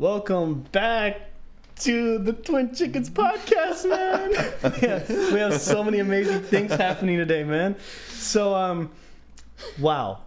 [0.00, 1.28] Welcome back
[1.80, 4.32] to the Twin Chickens podcast, man.
[4.82, 7.76] yeah, we have so many amazing things happening today, man.
[8.08, 8.90] So, um,
[9.78, 10.20] wow.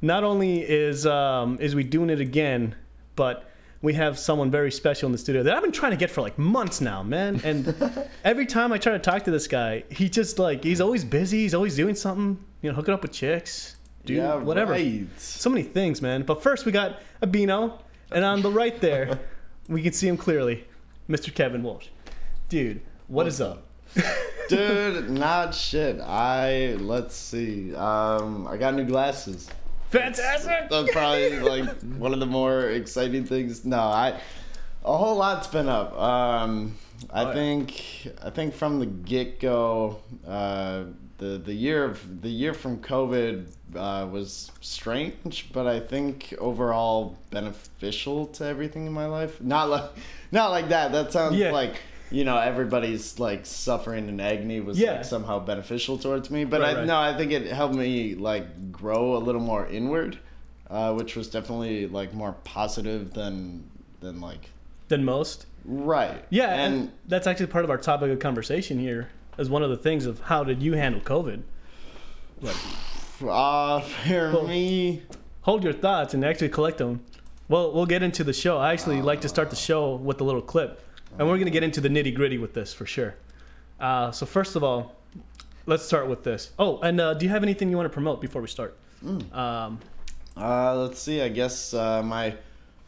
[0.00, 2.74] Not only is um, is we doing it again,
[3.16, 3.50] but
[3.82, 6.22] we have someone very special in the studio that I've been trying to get for
[6.22, 7.38] like months now, man.
[7.44, 7.74] And
[8.24, 11.40] every time I try to talk to this guy, he just like he's always busy.
[11.42, 14.72] He's always doing something, you know, hooking up with chicks, dude, Yeah, whatever.
[14.72, 15.06] right.
[15.20, 16.22] So many things, man.
[16.22, 17.78] But first, we got Abino,
[18.10, 19.18] and on the right there,
[19.68, 20.64] we can see him clearly,
[21.08, 21.34] Mr.
[21.34, 21.88] Kevin Walsh.
[22.48, 23.64] Dude, what is up?
[24.48, 26.00] Dude, not shit.
[26.00, 27.74] I let's see.
[27.74, 29.48] Um, I got new glasses.
[29.90, 30.68] Fantastic.
[30.70, 33.64] That's probably like one of the more exciting things.
[33.64, 34.20] No, I
[34.84, 35.98] a whole lot's been up.
[35.98, 36.76] Um,
[37.10, 37.34] I Oh, yeah.
[37.34, 40.84] think I think from the get go, uh,
[41.18, 47.16] the the year of the year from COVID uh, was strange, but I think overall
[47.30, 49.40] beneficial to everything in my life.
[49.40, 49.90] Not like
[50.32, 50.92] not like that.
[50.92, 51.52] That sounds Yeah.
[51.52, 51.76] like.
[52.10, 54.92] You know, everybody's like suffering in agony was Yeah.
[54.92, 56.86] like somehow beneficial towards me, but Right, I right.
[56.86, 60.18] no, I think it helped me like grow a little more inward,
[60.70, 63.64] uh, which was definitely like more positive than
[64.00, 64.48] than like
[64.88, 65.44] Than most.
[65.66, 66.24] right.
[66.30, 69.10] Yeah, and, and that's actually part of our topic of conversation here.
[69.38, 71.42] As one of the things of how did you handle COVID?
[72.42, 72.56] Like,
[73.22, 75.02] uh, for Well- me,
[75.42, 77.00] hold your thoughts and actually collect them.
[77.48, 78.58] Well, we'll get into the show.
[78.58, 80.82] I actually like to start the show with a little clip,
[81.18, 83.14] and we're gonna get into the nitty gritty with this for sure.
[83.80, 84.96] Uh, so first of all,
[85.66, 86.50] let's start with this.
[86.58, 88.76] Oh, and uh, do you have anything you want to promote before we start?
[89.32, 89.78] Um,
[90.36, 91.22] uh, let's see.
[91.22, 92.34] I guess uh, my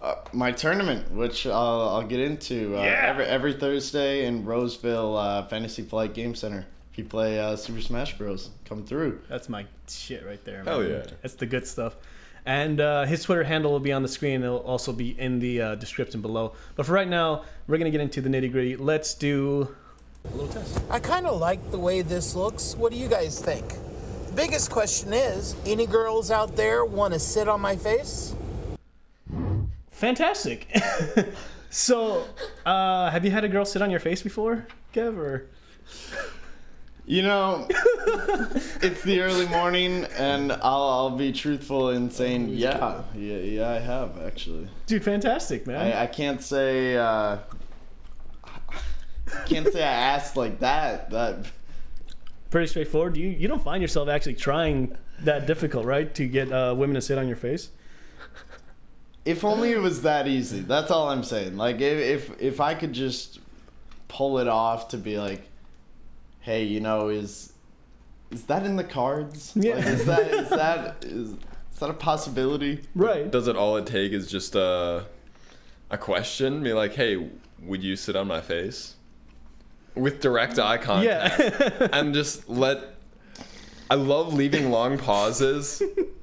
[0.03, 3.07] uh, my tournament, which I'll, I'll get into uh, Yeah.
[3.09, 6.67] every every Thursday in Roseville uh, Fantasy Flight Game Center.
[6.93, 9.21] If you play uh, Super Smash Bros, come through.
[9.29, 10.65] that's my shit right there.
[10.65, 10.91] Hell man.
[10.91, 11.03] yeah.
[11.23, 11.97] That's the good stuff.
[12.47, 14.43] And uh, his Twitter handle will be on the screen.
[14.43, 16.55] It'll also be in the uh, description below.
[16.75, 18.77] But for right now, we're gonna get into the nitty gritty.
[18.77, 19.75] Let's do
[20.25, 20.81] a little test.
[20.91, 22.75] I kind of like the way this looks.
[22.77, 23.69] What do you guys think?
[24.29, 28.35] The biggest question is any girls out there want to sit on my face?
[30.01, 30.67] Fantastic.
[31.71, 32.25] so,
[32.65, 35.19] uh, have you had a girl sit on your face before, Kev?
[35.19, 35.47] Or
[37.05, 37.67] You know,
[38.81, 43.79] it's the early morning, and I'll, I'll be truthful in saying, yeah, yeah, yeah, I
[43.79, 44.69] have actually.
[44.87, 45.77] dude, fantastic, man.
[45.77, 47.37] I, I can't say, uh,
[49.45, 51.11] can't say I asked like that.
[51.11, 51.45] That
[52.49, 53.19] Pretty straightforward.
[53.19, 57.03] You you don't find yourself actually trying that difficult, right, to get uh, women to
[57.03, 57.69] sit on your face?
[59.25, 60.61] If only it was that easy.
[60.61, 61.57] That's all I'm saying.
[61.57, 63.41] Like if if if I could just
[64.09, 65.49] pull it off to be like,
[66.41, 67.53] hey, you know, is
[68.31, 69.53] is that in the cards?
[69.55, 69.77] Yeah.
[69.77, 72.83] Like, is that is that is, is that a possibility?
[72.95, 73.31] Right.
[73.31, 75.07] Does it all it take is just a
[75.91, 76.63] a question?
[76.63, 77.31] Be like, hey,
[77.63, 78.95] would you sit on my face?
[79.95, 81.41] With direct eye contact.
[81.51, 81.89] Yeah.
[81.93, 82.95] and just let
[83.91, 85.83] I love leaving long pauses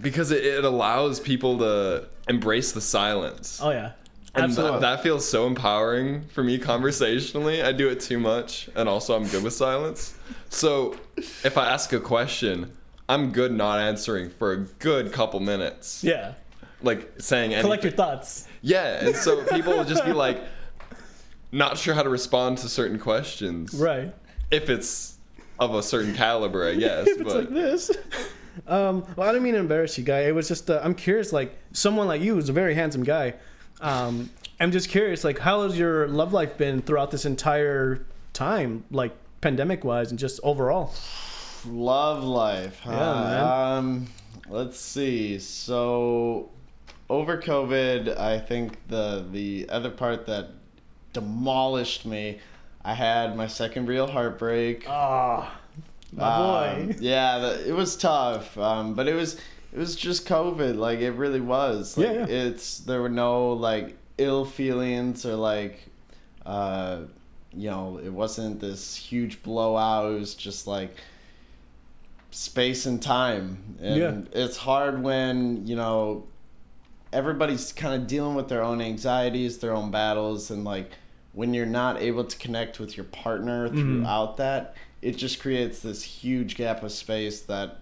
[0.00, 3.60] because it, it allows people to embrace the silence.
[3.62, 3.92] oh yeah.
[4.32, 4.78] And Absolutely.
[4.80, 7.62] that, that feels so empowering for me conversationally.
[7.62, 10.14] I do it too much, and also I'm good with silence.
[10.50, 10.94] So
[11.42, 12.70] if I ask a question,
[13.08, 16.04] I'm good not answering for a good couple minutes.
[16.04, 16.34] yeah.
[16.80, 17.64] Like saying anything.
[17.64, 18.46] Collect your thoughts.
[18.62, 20.40] Yeah, and so people will just be like,
[21.52, 23.74] not sure how to respond to certain questions.
[23.74, 24.14] Right.
[24.52, 25.16] If it's
[25.58, 27.08] of a certain caliber, I guess.
[27.08, 27.90] if it's but like this.
[28.66, 30.20] Um, well, I didn't mean to embarrass you, guy.
[30.20, 31.32] It was just uh, I'm curious.
[31.32, 33.34] Like someone like you, who's a very handsome guy.
[33.80, 35.24] Um, I'm just curious.
[35.24, 40.18] Like, how has your love life been throughout this entire time, like pandemic wise, and
[40.18, 40.92] just overall?
[41.66, 42.80] Love life.
[42.80, 42.90] Huh?
[42.92, 43.44] Yeah, man.
[43.44, 44.06] Um,
[44.48, 45.38] let's see.
[45.38, 46.50] So
[47.08, 50.50] over COVID, I think the the other part that
[51.12, 52.38] demolished me,
[52.84, 54.84] I had my second real heartbreak.
[54.88, 55.59] Ah,
[56.12, 56.96] my Um, boy.
[57.00, 59.34] yeah, it was tough, um, but it was
[59.72, 60.76] it was just COVID.
[60.76, 61.96] Like it really was.
[61.96, 62.26] Like, Yeah, yeah.
[62.26, 65.80] It's there were no like ill feelings or like,
[66.44, 66.98] uh,
[67.54, 70.12] you know, it wasn't this huge blowout.
[70.12, 70.96] It was just like
[72.30, 74.40] space and time, and Yeah.
[74.42, 76.24] it's hard when you know
[77.12, 80.90] everybody's kind of dealing with their own anxieties, their own battles, and like
[81.32, 84.02] when you're not able to connect with your partner Mm-hmm.
[84.02, 87.78] throughout that, it just creates this huge gap of space that,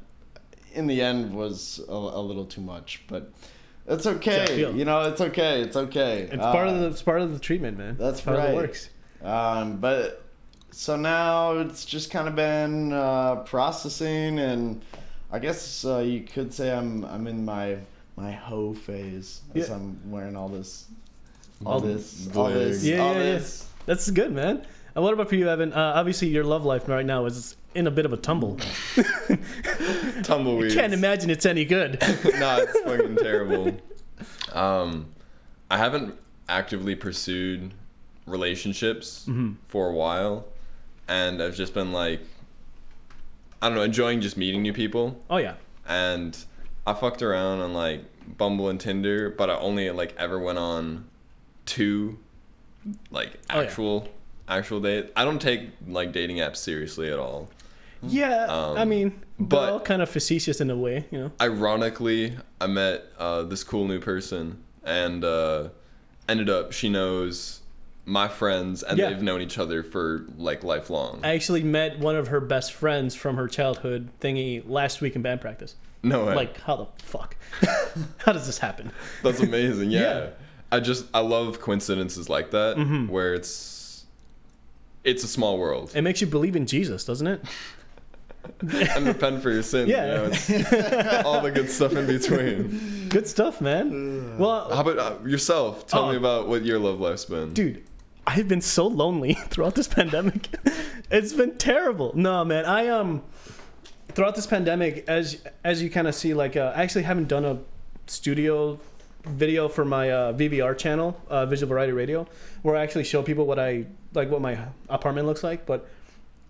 [0.73, 3.03] in the end, was a, a little too much.
[3.09, 3.31] But
[3.87, 4.73] it's how I okay.
[4.73, 5.63] You know, it's okay.
[5.63, 6.23] It's okay.
[6.31, 7.97] It's part of Uh, the it's part of the treatment, man.
[7.99, 8.91] that's It's part of it works.
[9.23, 10.23] um, but
[10.71, 14.83] so now it's just kind of been uh, processing, and
[15.33, 17.79] I guess uh, you could say I'm I'm in my
[18.17, 19.75] my hoe phase as Yeah.
[19.77, 20.87] I'm wearing all this
[21.65, 23.25] all this, all this, Yeah, all yeah, yeah.
[23.39, 23.67] this.
[23.87, 24.65] That's good, man.
[24.99, 25.73] And what about for you, Evan?
[25.73, 28.59] Uh, obviously, your love life right now is in a bit of a tumble.
[30.25, 30.75] Tumbleweeds.
[30.75, 32.01] Can't imagine it's any good.
[32.41, 33.77] no, it's fucking terrible.
[34.53, 35.07] Um,
[35.71, 36.17] I haven't
[36.49, 37.75] actively pursued
[38.27, 39.53] relationships Mm-hmm.
[39.69, 40.47] for a while,
[41.07, 42.19] and I've just been like,
[43.63, 45.23] I don't know, enjoying just meeting new people.
[45.31, 45.55] Oh yeah.
[45.87, 46.37] And
[46.89, 48.03] I fucked around on like
[48.37, 51.05] Bumble and Tinder, but I only like ever went on
[51.67, 52.19] two,
[53.13, 53.69] like Oh, yeah.
[54.49, 55.11] Actual date.
[55.17, 57.49] I don't take like dating apps seriously at all.
[58.03, 61.33] Yeah, I Um, mean, but- but all kind of facetious in a way, you know.
[61.41, 65.69] ironically, I met uh, this cool new person, and uh,
[66.29, 67.61] ended up she knows
[68.05, 69.11] my friends, and Yeah.
[69.11, 71.21] they've known each other for like lifelong.
[71.25, 75.23] I actually met one of her best friends from her childhood thingy last week in
[75.23, 75.75] band practice.
[76.03, 77.37] no way, Like, how the fuck?
[78.19, 78.93] how does this happen?
[79.25, 79.91] that's amazing.
[79.91, 80.01] Yeah.
[80.01, 80.27] Yeah.
[80.71, 83.09] I just I love coincidences like that, Mm-hmm.
[83.09, 83.51] where it's
[85.05, 87.41] it's a small world, It makes you believe in Jesus, doesn't it?
[88.61, 89.89] and repent for your sins.
[89.91, 90.07] Yeah.
[90.07, 93.09] you know, it's all the good stuff in between.
[93.09, 94.39] Good stuff, man.
[94.39, 95.87] Well, How about uh, yourself?
[95.87, 96.11] Tell Oh.
[96.11, 97.53] me about what your love life's been.
[97.53, 97.85] dude
[98.27, 100.49] i've been so lonely throughout this pandemic
[101.11, 103.23] it's been terrible no man i um
[104.09, 107.47] throughout this pandemic as as you kind of see like uh, i actually haven't done
[107.47, 107.57] a
[108.07, 108.79] studio
[109.29, 112.27] video for my uh, vvr channel uh, visual variety radio
[112.63, 113.85] where i actually show people what i
[114.15, 114.59] like what my
[114.89, 115.87] apartment looks like but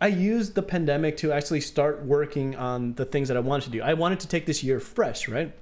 [0.00, 3.70] i used the pandemic to actually start working on the things that i wanted to
[3.70, 5.52] do i wanted to take this year fresh right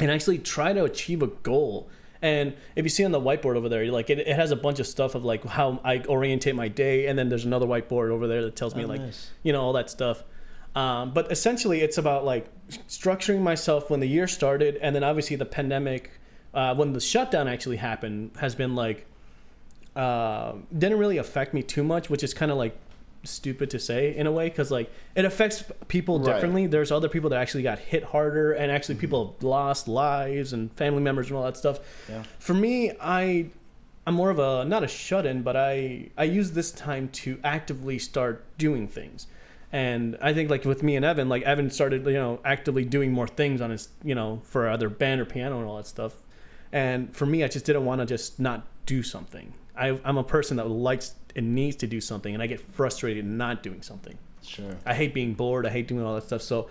[0.00, 1.88] and actually try to achieve a goal.
[2.20, 4.80] And if you see on the whiteboard over there, like it, it has a bunch
[4.80, 8.26] of stuff of like how I orientate my day, and then there's another whiteboard over
[8.26, 9.30] there that tells me Oh, like nice.
[9.44, 10.24] you know all that stuff.
[10.74, 12.46] Um, but essentially, it's about like
[12.88, 16.10] structuring myself when the year started, and then obviously the pandemic,
[16.52, 19.06] uh, when the shutdown actually happened, has been like
[19.94, 22.76] uh, didn't really affect me too much, which is kind of like
[23.22, 26.34] stupid to say in a way because like it affects people Right.
[26.34, 26.66] differently.
[26.66, 30.72] There's other people that actually got hit harder, and actually people have lost lives and
[30.72, 31.78] family members and all that stuff.
[32.08, 32.24] Yeah.
[32.40, 33.46] For me, I
[34.06, 37.38] I'm more of a not a shut in, but I I use this time to
[37.44, 39.28] actively start doing things.
[39.74, 43.10] And I think like with me and Evan, like Evan started, you know, actively doing
[43.10, 46.14] more things on his, you know, for other band or piano and all that stuff.
[46.70, 49.52] And for me, I just didn't want to just not do something.
[49.76, 53.24] I, I'm a person that likes and needs to do something, and I get frustrated
[53.24, 54.16] not doing something.
[54.44, 54.76] Sure.
[54.86, 55.66] I hate being bored.
[55.66, 56.42] I hate doing all that stuff.
[56.42, 56.70] So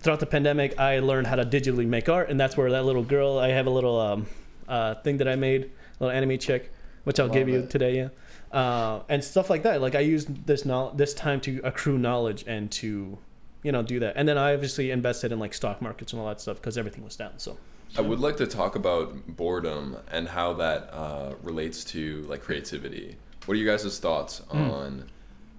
[0.00, 3.02] throughout the pandemic, I learned how to digitally make art, and that's where that little
[3.02, 3.38] girl.
[3.40, 4.26] I have a little um,
[4.68, 7.96] uh, thing that I made, a little anime chick, which I'll give Love you today.
[7.96, 8.08] Yeah,
[8.52, 9.80] uh, and stuff like that.
[9.80, 13.18] Like I used this know- this time to accrue knowledge and to,
[13.62, 14.14] you know, do that.
[14.16, 17.04] And then I obviously invested in like stock markets and all that stuff because everything
[17.04, 17.32] was down.
[17.38, 17.56] So
[17.96, 23.16] I would like to talk about boredom and how that uh, relates to like creativity.
[23.46, 24.70] What are you guys' thoughts Hmm.
[24.70, 25.04] on?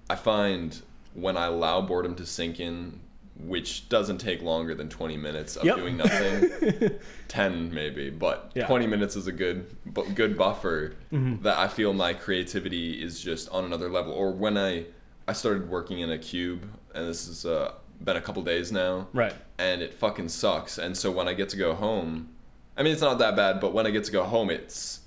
[0.09, 0.79] I find
[1.13, 2.99] when I allow boredom to sink in,
[3.39, 5.75] which doesn't take longer than 20 minutes of Yep.
[5.77, 6.91] doing nothing,
[7.29, 8.67] 10 maybe, but Yeah.
[8.67, 11.43] 20 minutes is a good bu- good buffer Mm-hmm.
[11.43, 14.13] that I feel my creativity is just on another level.
[14.13, 14.85] Or when I
[15.27, 16.63] I started working in a cube,
[16.95, 20.77] and this has uh, been a couple days now, right, and it fucking sucks.
[20.79, 22.29] And so when I get to go home,
[22.75, 25.01] I mean it's not that bad, but when I get to go home, it's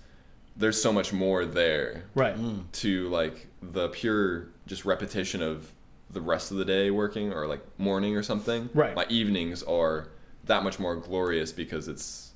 [0.56, 2.36] there's so much more there right,
[2.72, 5.72] to like the pure just repetition of
[6.12, 8.68] the rest of the day working or like morning or something.
[8.74, 8.94] Right.
[8.94, 10.08] My evenings are
[10.44, 12.32] that much more glorious because it's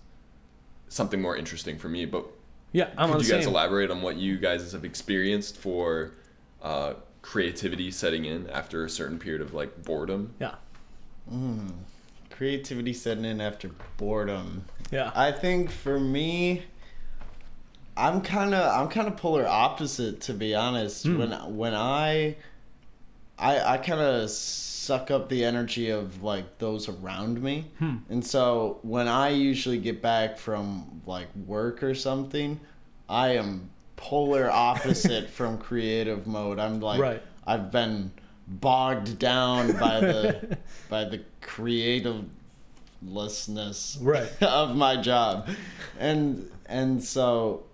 [0.88, 2.04] something more interesting for me.
[2.06, 2.26] But
[2.72, 2.88] yeah.
[2.96, 3.52] I'm on could the you guys same.
[3.52, 6.12] elaborate on what you guys have experienced for
[6.62, 10.34] uh, creativity setting in after a certain period of like boredom?
[10.40, 10.54] Yeah,
[12.30, 14.64] Creativity setting in after boredom.
[14.90, 15.10] yeah.
[15.14, 16.64] I think for me,
[17.96, 21.04] I'm kind of I'm kind of polar opposite to be honest.
[21.06, 21.18] Hmm.
[21.18, 22.36] When when I
[23.38, 27.96] I I kind of suck up the energy of like those around me, Hmm.
[28.08, 32.60] and so when I usually get back from like work or something,
[33.08, 36.58] I am polar opposite from creative mode.
[36.58, 37.22] I'm like Right.
[37.46, 38.12] I've been
[38.48, 44.30] bogged down by the by the creativelessness Right.
[44.42, 45.48] of my job
[45.98, 47.64] and and so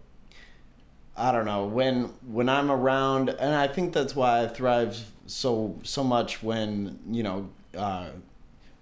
[1.16, 4.96] i don't know when when i'm around and i think that's why i thrive
[5.32, 8.08] so so much when you know uh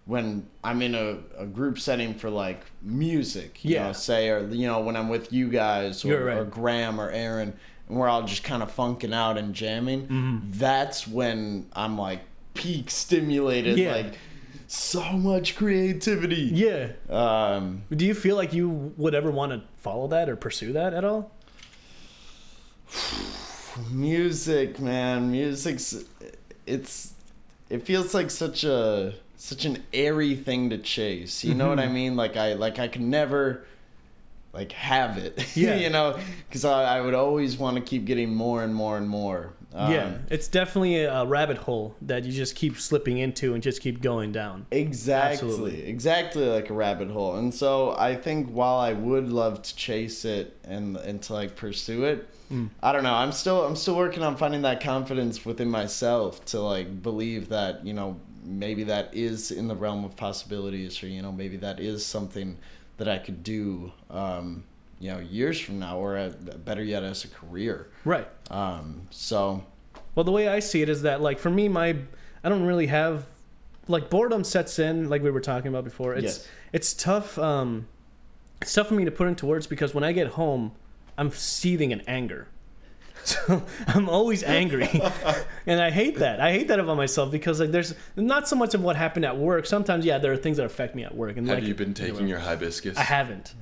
[0.07, 3.87] when i'm in a, a group setting for like music you Yeah.
[3.89, 6.37] know say or you know when i'm with you guys or, right.
[6.39, 7.53] or graham or aaron
[7.89, 10.39] and we're all just kind of funking out and jamming Mm-hmm.
[10.53, 12.21] that's when i'm like
[12.55, 13.93] peak stimulated Yeah.
[13.95, 14.19] like
[14.67, 16.93] so much creativity Yeah.
[17.09, 20.95] um Do you feel like you would ever want to follow that or pursue that
[20.95, 21.31] at all?
[23.93, 26.05] Music, man, music's
[26.71, 27.13] it's
[27.69, 31.45] it feels like such a such an airy thing to chase.
[31.45, 31.95] You know what I Mm-hmm.
[31.95, 32.17] mean?
[32.17, 33.65] Like I like I could never
[34.53, 35.35] like have it.
[35.57, 35.77] Yeah.
[35.77, 39.09] you know, because I, I would always want to keep getting more and more and
[39.09, 39.53] more.
[39.73, 43.81] Um, yeah, it's definitely a rabbit hole that you just keep slipping into and just
[43.81, 44.67] keep going down.
[44.71, 45.49] Exactly.
[45.49, 45.87] Absolutely.
[45.87, 47.37] Exactly like a rabbit hole.
[47.37, 51.55] And so I think while I would love to chase it and and to like
[51.55, 52.29] pursue it,
[52.83, 53.15] I don't know.
[53.15, 57.87] I'm still I'm still working on finding that confidence within myself to like believe that,
[57.87, 61.79] you know, maybe that is in the realm of possibilities or you know, maybe that
[61.79, 62.59] is something
[62.97, 64.65] that I could do um,
[65.01, 66.29] you know, years from now or uh
[66.65, 67.89] better yet as a career.
[68.05, 68.29] Right.
[68.51, 69.65] Um, so
[70.15, 71.97] Well, the way I see it is that, like, for me, my
[72.45, 73.25] I don't really have
[73.89, 76.15] like boredom sets in, like we were talking about before.
[76.15, 76.49] It's Yes.
[76.73, 77.39] it's tough.
[77.39, 77.89] Um,
[78.63, 80.73] it's tough for me to put into words because when I get home,
[81.19, 82.47] I'm seething in anger.
[83.23, 84.89] So I'm always angry,
[85.67, 86.41] and I hate that.
[86.41, 89.37] I hate that about myself because like there's not so much of what happened at
[89.37, 89.67] work.
[89.67, 91.93] Sometimes, yeah, there are things that affect me at work, and Have like you been
[91.93, 92.97] taking your hibiscus?
[92.97, 93.53] I haven't.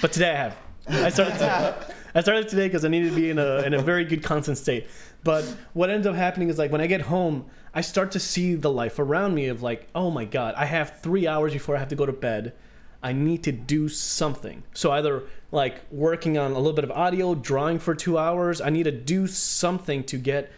[0.00, 0.56] But today I have.
[0.88, 1.38] I started.
[1.38, 4.22] To, I started today because I needed to be in a in a very good
[4.22, 4.86] constant state.
[5.22, 8.54] But what ends up happening is like when I get home, I start to see
[8.54, 11.78] the life around me of like, oh my god, I have three hours before I
[11.78, 12.54] have to go to bed.
[13.02, 14.62] I need to do something.
[14.72, 18.60] So either like working on a little bit of audio, drawing for two hours.
[18.60, 20.52] I need to do something to get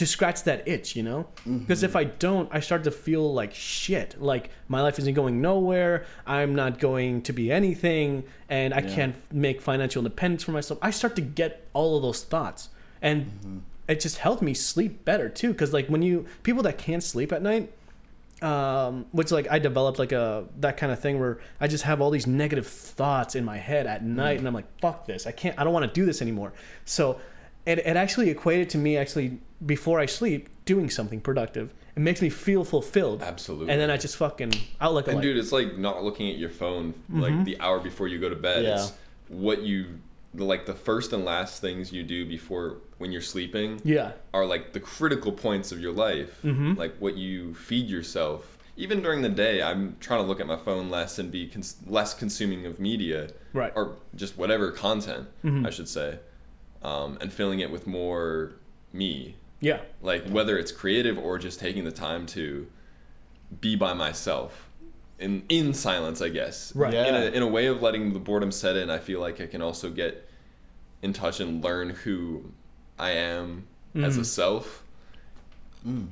[0.00, 1.26] to scratch that itch, you know?
[1.44, 1.98] Because if mm-hmm.
[1.98, 4.16] I don't, I start to feel like shit.
[4.18, 6.06] Like my life isn't going nowhere.
[6.26, 10.78] I'm not going to be anything, and I can't make financial independence for myself.
[10.80, 12.70] I start to get all of those thoughts,
[13.02, 13.58] and mm-hmm.
[13.88, 15.52] it just helped me sleep better too.
[15.52, 17.70] Because like when you people that can't sleep at night,
[18.40, 22.00] um, which like I developed like a that kind of thing where I just have
[22.00, 24.38] all these negative thoughts in my head at night, mm.
[24.38, 26.54] and I'm like, fuck this, I can't, I don't want to do this anymore.
[26.86, 27.20] So
[27.66, 31.72] it, it actually equated to me actually before I sleep doing something productive.
[31.96, 33.22] It makes me feel fulfilled.
[33.22, 33.70] Absolutely.
[33.70, 36.48] And then I just fucking outlook And like, dude, it's like not looking at your
[36.50, 37.20] phone Mm-hmm.
[37.20, 38.64] like the hour before you go to bed.
[38.64, 38.74] Yeah.
[38.76, 38.92] It's
[39.28, 39.98] what you
[40.34, 44.72] like the first and last things you do before when you're sleeping yeah, are like
[44.72, 46.38] the critical points of your life.
[46.44, 46.74] Mm-hmm.
[46.74, 48.56] Like what you feed yourself.
[48.76, 51.76] Even during the day, I'm trying to look at my phone less and be cons-
[51.86, 53.72] less consuming of media, Right.
[53.74, 55.66] Or just whatever content, Mhm.
[55.66, 56.20] I should say,
[56.82, 58.52] um, and filling it with more
[58.92, 59.36] me.
[59.60, 62.66] Yeah, like whether it's creative or just taking the time to
[63.60, 64.70] be by myself
[65.20, 66.74] in in silence i guess.
[66.74, 66.92] Right.
[66.94, 69.46] in, a, in a way of letting the boredom set in i feel like i
[69.46, 70.28] can also get
[71.02, 72.52] in touch and learn who
[72.98, 74.84] i am as a self.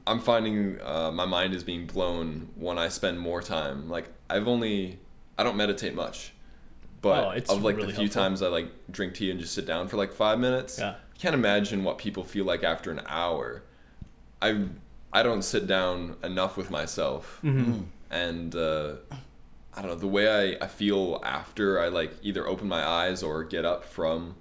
[0.07, 3.89] I'm finding uh, my mind is being blown when i spend more time.
[3.89, 4.99] Like i've only
[5.39, 6.33] i don't meditate much
[7.00, 8.23] but Oh, it's of like really the few helpful.
[8.23, 10.95] times i like drink tea and just sit down for like five minutes Yeah.
[11.14, 13.62] I can't imagine what people feel like after an hour.
[14.40, 14.67] I
[15.12, 17.81] I don't sit down enough with myself, Mm-hmm.
[18.11, 18.93] and uh,
[19.75, 23.25] I don't know the way I, I feel after I like either open my eyes
[23.25, 24.37] or get up from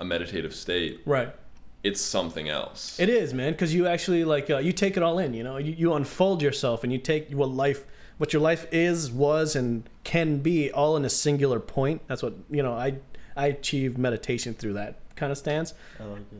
[0.00, 1.00] a meditative state.
[1.04, 1.34] right.
[1.82, 2.98] It's something else.
[2.98, 5.34] It is, man, because you actually like uh, you take it all in.
[5.34, 7.84] You know, you, you unfold yourself and you take what life,
[8.18, 12.02] what your life is, was, and can be, all in a singular point.
[12.06, 12.72] That's what you know.
[12.72, 12.96] I
[13.36, 15.74] I achieved meditation through that kind of stance,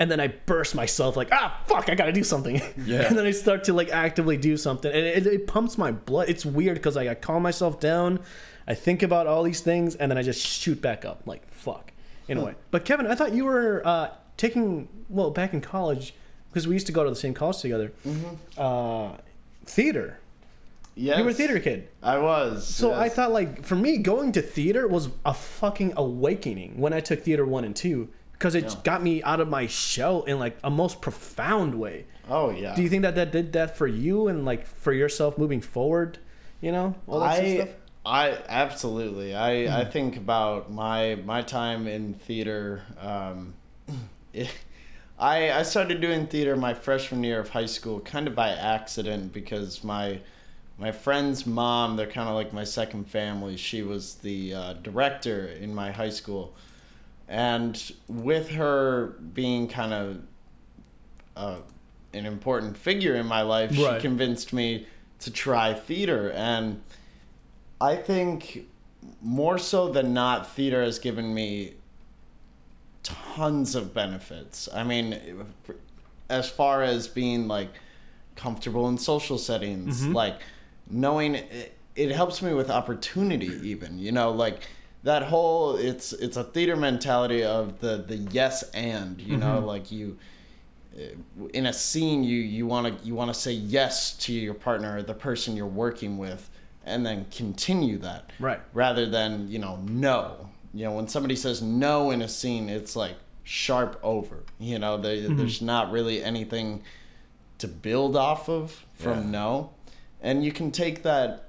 [0.00, 2.60] and then I burst myself like, ah, fuck, I gotta do something.
[2.84, 3.02] Yeah.
[3.06, 6.28] and then I start to like actively do something, and it, it pumps my blood.
[6.28, 8.20] It's weird because like I calm myself down,
[8.66, 11.92] I think about all these things, and then I just shoot back up like fuck
[12.28, 12.54] in a way.
[12.70, 16.14] But Kevin, I thought you were uh, taking well back in college
[16.50, 17.92] because we used to go to the same college together.
[18.56, 19.16] Uh,
[19.64, 20.20] theater.
[20.96, 21.88] Yes, You were a theater kid.
[22.02, 22.66] I was.
[22.66, 27.00] So I thought like for me going to theater was a fucking awakening when I
[27.00, 28.74] took theater 1 and 2 because it Yeah.
[28.82, 32.06] got me out of my shell in like a most profound way.
[32.28, 32.74] Oh yeah.
[32.74, 36.18] Do you think that that did that for you and like for yourself moving forward,
[36.60, 36.94] you know?
[37.06, 37.68] All that I stuff?
[38.04, 39.34] I absolutely.
[39.34, 42.82] I I think about my my time in theater.
[43.00, 43.54] Um,
[44.32, 44.48] it,
[45.18, 49.32] I I started doing theater my freshman year of high school, kind of by accident
[49.32, 50.20] because my
[50.78, 53.56] my friend's mom, they're kind of like my second family.
[53.56, 56.54] She was the uh, director in my high school,
[57.28, 60.18] and with her being kind of
[61.36, 61.58] uh,
[62.12, 63.96] an important figure in my life, Right.
[63.96, 64.86] she convinced me
[65.20, 66.30] to try theater.
[66.32, 66.82] And
[67.80, 68.66] I think
[69.22, 71.74] more so than not, theater has given me
[73.02, 74.68] tons of benefits.
[74.72, 75.18] I mean,
[76.28, 77.70] as far as being like
[78.34, 80.40] comfortable in social settings, like
[80.90, 84.60] knowing it, it helps me with opportunity, even, you know, like
[85.02, 89.92] that whole it's it's a theater mentality of the the yes and you know like
[89.92, 90.18] you
[90.98, 94.54] uh, in a scene you you want to you want to say yes to your
[94.54, 96.50] partner or the person you're working with
[96.84, 98.58] and then continue that Right.
[98.72, 102.96] rather than you know no you know when somebody says no in a scene it's
[102.96, 103.14] like
[103.44, 106.82] sharp over you know they, there's not really anything
[107.58, 109.30] to build off of from Yeah.
[109.30, 109.70] no
[110.22, 111.48] and you can take that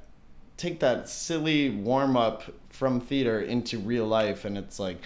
[0.58, 5.02] take that silly warm up from theater into real life and it's like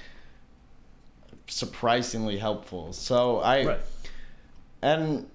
[1.47, 3.79] surprisingly helpful so i Right.
[4.81, 5.29] and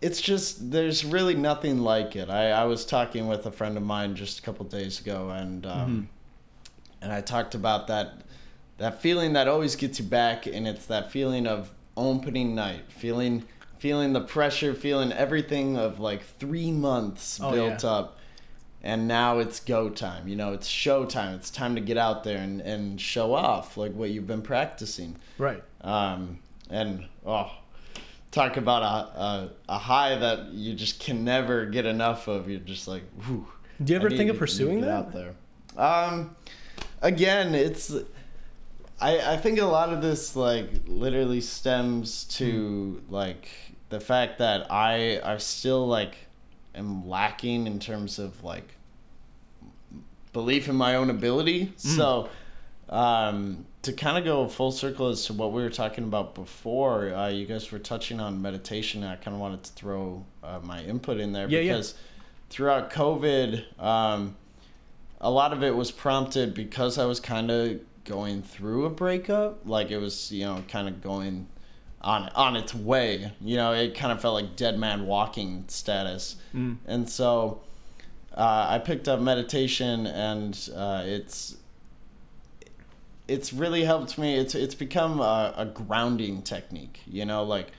[0.00, 2.30] it's just there's really nothing like it.
[2.30, 5.66] I, I was talking with a friend of mine just a couple days ago, and
[5.66, 6.08] um,
[7.02, 8.20] and I talked about that
[8.76, 13.44] that feeling that always gets you back, and it's that feeling of opening night, feeling
[13.78, 17.90] feeling the pressure, feeling everything of like three months Oh, built yeah.
[17.90, 18.18] up.
[18.82, 20.28] And now it's go time.
[20.28, 21.34] You know, it's show time.
[21.34, 25.16] It's time to get out there and, and show off like what you've been practicing.
[25.36, 25.62] Right.
[25.80, 26.38] Um,
[26.70, 27.50] and oh,
[28.30, 32.48] talk about a, a a high that you just can never get enough of.
[32.48, 33.48] You're just like, whew.
[33.82, 34.90] Do you ever think of pursuing that?
[34.90, 35.34] out there?
[35.76, 36.36] Um,
[37.02, 37.92] again, it's.
[39.00, 43.48] I, I think a lot of this like literally stems to like
[43.88, 46.16] the fact that I I still like
[46.74, 48.74] am lacking in terms of like
[50.32, 51.72] belief in my own ability.
[51.76, 52.28] So
[52.88, 57.14] um, to kind of go full circle as to what we were talking about before,
[57.14, 59.02] uh, you guys were touching on meditation.
[59.02, 61.72] And I kind of wanted to throw uh, my input in there Yeah, yeah.
[61.72, 61.94] because
[62.50, 64.36] throughout COVID, um,
[65.20, 69.66] a lot of it was prompted because I was kind of going through a breakup.
[69.66, 71.46] Like it was, you know, kind of going
[72.00, 73.32] on on its way.
[73.40, 76.36] You know, it kind of felt like dead man walking status.
[76.86, 77.60] And so
[78.36, 81.56] uh, I picked up meditation, and uh, it's
[83.26, 84.36] it's really helped me.
[84.36, 87.00] It's it's become a, a grounding technique.
[87.06, 87.72] You know, like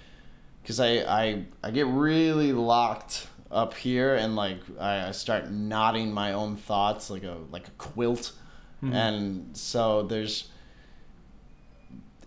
[0.61, 6.13] because I, I I get really locked up here, and like I, I start knotting
[6.13, 8.33] my own thoughts like a like a quilt,
[8.93, 10.49] and so there's.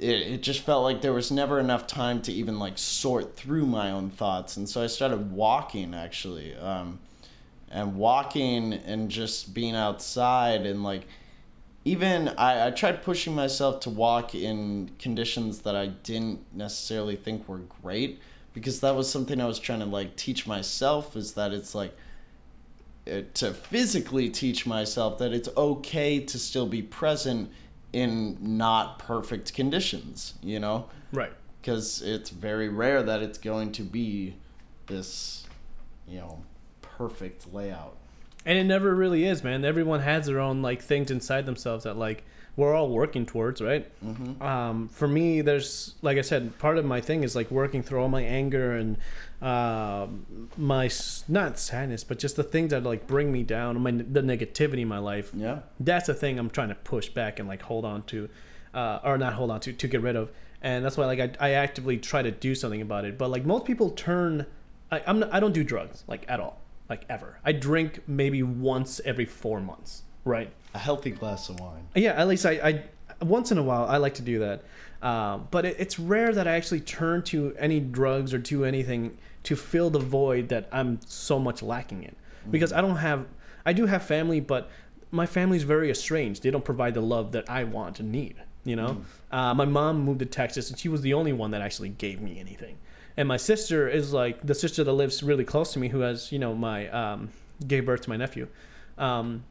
[0.02, 3.66] It, it just felt like there was never enough time to even like sort through
[3.66, 4.56] my own thoughts.
[4.56, 6.98] And so i started walking actually um,
[7.70, 11.06] and walking and just being outside and like
[11.84, 17.48] even I, I tried pushing myself to walk in conditions that I didn't necessarily think
[17.48, 18.20] were great
[18.52, 21.96] because that was something I was trying to like teach myself is that it's like
[23.10, 27.50] uh, to physically teach myself that it's okay to still be present
[27.92, 30.88] in not perfect conditions, you know?
[31.12, 31.32] Right.
[31.60, 34.34] Because it's very rare that it's going to be
[34.86, 35.46] this,
[36.08, 36.42] you know,
[36.80, 37.96] perfect layout.
[38.44, 39.64] And it never really is, man.
[39.64, 42.24] Everyone has their own like things inside themselves that like
[42.56, 43.88] we're all working towards, right?
[44.04, 44.42] Mm-hmm.
[44.42, 48.00] Um, for me, there's like I said, part of my thing is like working through
[48.00, 48.98] all my anger and
[49.42, 50.06] uh,
[50.56, 50.88] my
[51.26, 54.88] not sadness, but just the things that like bring me down, my the negativity in
[54.88, 55.32] my life.
[55.34, 55.60] Yeah.
[55.80, 58.28] That's the thing I'm trying to push back and like hold on to,
[58.72, 60.30] uh, or not hold on to to get rid of.
[60.62, 63.18] And that's why like I, I actively try to do something about it.
[63.18, 64.46] But like most people turn,
[64.92, 67.40] I, I'm not, I don't do drugs like at all, like ever.
[67.44, 70.52] I drink maybe once every four months, right?
[70.74, 71.88] A healthy glass of wine.
[71.96, 72.84] Yeah, at least I, I
[73.22, 74.64] once in a while I like to do that.
[75.02, 79.18] Um, but it, it's rare that I actually turn to any drugs or to anything
[79.44, 82.14] to fill the void that I'm so much lacking in.
[82.50, 83.26] Because I don't have,
[83.64, 84.70] I do have family, but
[85.10, 86.42] my family's very estranged.
[86.42, 88.36] They don't provide the love that I want and need.
[88.64, 91.60] You know, uh, my mom moved to Texas, and she was the only one that
[91.60, 92.78] actually gave me anything.
[93.16, 96.30] And my sister is like the sister that lives really close to me, who has
[96.30, 97.30] you know my um,
[97.66, 98.46] gave birth to my nephew.
[98.98, 99.44] Um,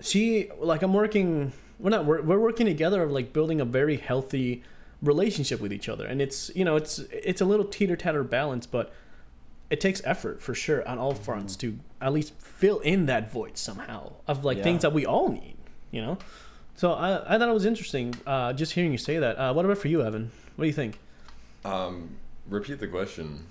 [0.00, 1.52] she like I'm working.
[1.78, 2.04] We're not.
[2.04, 4.62] We're, we're working together of like building a very healthy
[5.02, 8.66] relationship with each other, and it's you know it's it's a little teeter tatter balance,
[8.66, 8.92] but
[9.68, 13.58] it takes effort for sure on all fronts to at least fill in that void
[13.58, 14.62] somehow of like Yeah.
[14.64, 15.56] things that we all need.
[15.90, 16.18] You know.
[16.76, 19.36] So I, I thought it was interesting uh, just hearing you say that.
[19.38, 20.30] Uh, what about for you, Evan?
[20.56, 20.98] What do you think?
[21.64, 22.10] Um,
[22.48, 23.46] repeat the question.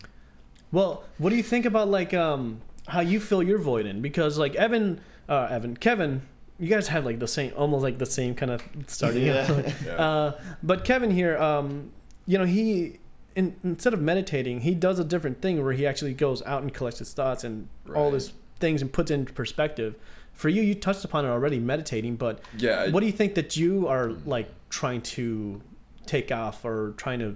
[0.72, 4.02] Well, what do you think about like um how you fill your void in?
[4.02, 6.22] Because like Evan, uh, Evan, Kevin,
[6.60, 9.24] you guys have like the same, almost like the same kind of starting.
[9.26, 9.72] Yeah.
[9.86, 9.92] Yeah.
[9.94, 11.92] Uh, but Kevin here, um,
[12.26, 13.00] you know, he
[13.36, 16.74] in, instead of meditating, he does a different thing where he actually goes out and
[16.74, 19.96] collects his thoughts and all his things and puts it into perspective.
[20.34, 22.16] For you, you touched upon it already, meditating.
[22.16, 25.62] But Yeah, I- what do you think that you are like trying to
[26.06, 27.36] take off or trying to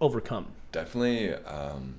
[0.00, 0.46] overcome?
[0.72, 1.94] Definitely, um,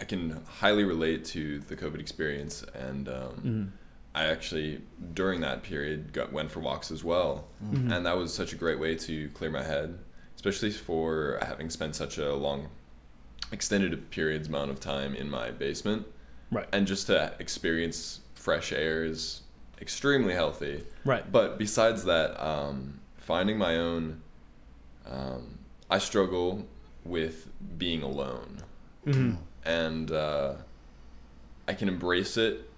[0.00, 3.72] I can highly relate to the COVID experience, and um,
[4.14, 4.80] I actually
[5.14, 8.78] during that period got, went for walks as well, and that was such a great
[8.78, 9.98] way to clear my head,
[10.36, 12.68] especially for having spent such a long,
[13.50, 16.06] extended periods amount of time in my basement,
[16.52, 16.68] Right.
[16.72, 19.42] and just to experience fresh air is
[19.80, 20.84] extremely healthy.
[21.04, 21.30] Right.
[21.30, 24.20] But besides that, um, finding my own,
[25.06, 25.58] um,
[25.90, 26.66] I struggle
[27.04, 27.48] with
[27.78, 28.58] being alone,
[29.06, 29.38] Mhm.
[29.64, 30.54] and uh,
[31.66, 32.70] I can embrace it,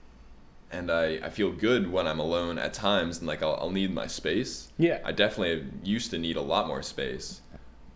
[0.70, 3.92] and I, I feel good when I'm alone at times, and like I'll, I'll need
[3.94, 4.72] my space.
[4.78, 5.00] Yeah.
[5.04, 7.40] I definitely used to need a lot more space,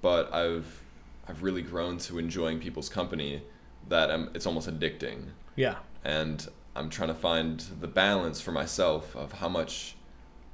[0.02, 0.82] but I've
[1.28, 3.42] I've really grown to enjoying people's company
[3.88, 5.76] that I'm, it's almost addicting Yeah.
[6.04, 9.96] and I'm trying to find the balance for myself of how much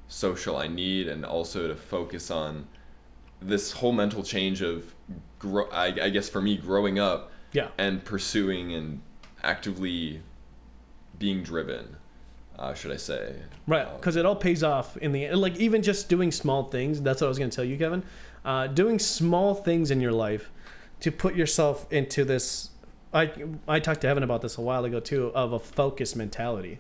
[0.08, 2.66] social I need, and also to focus on
[3.40, 4.94] this whole mental change of,
[5.38, 7.68] grow, I, I guess for me, growing up Yeah.
[7.78, 9.00] and pursuing and
[9.42, 10.20] actively
[11.18, 11.96] being driven,
[12.58, 13.36] uh, should I say?
[13.66, 15.40] Right, Um, because it all pays off in the end.
[15.40, 17.00] Like even just doing small things.
[17.00, 18.02] That's what I was going to tell you, Kevin.
[18.44, 20.50] Uh, doing small things in your life
[21.00, 22.70] to put yourself into this.
[23.12, 23.32] I
[23.66, 26.78] I talked to Evan about this a while ago too, of a focus mentality.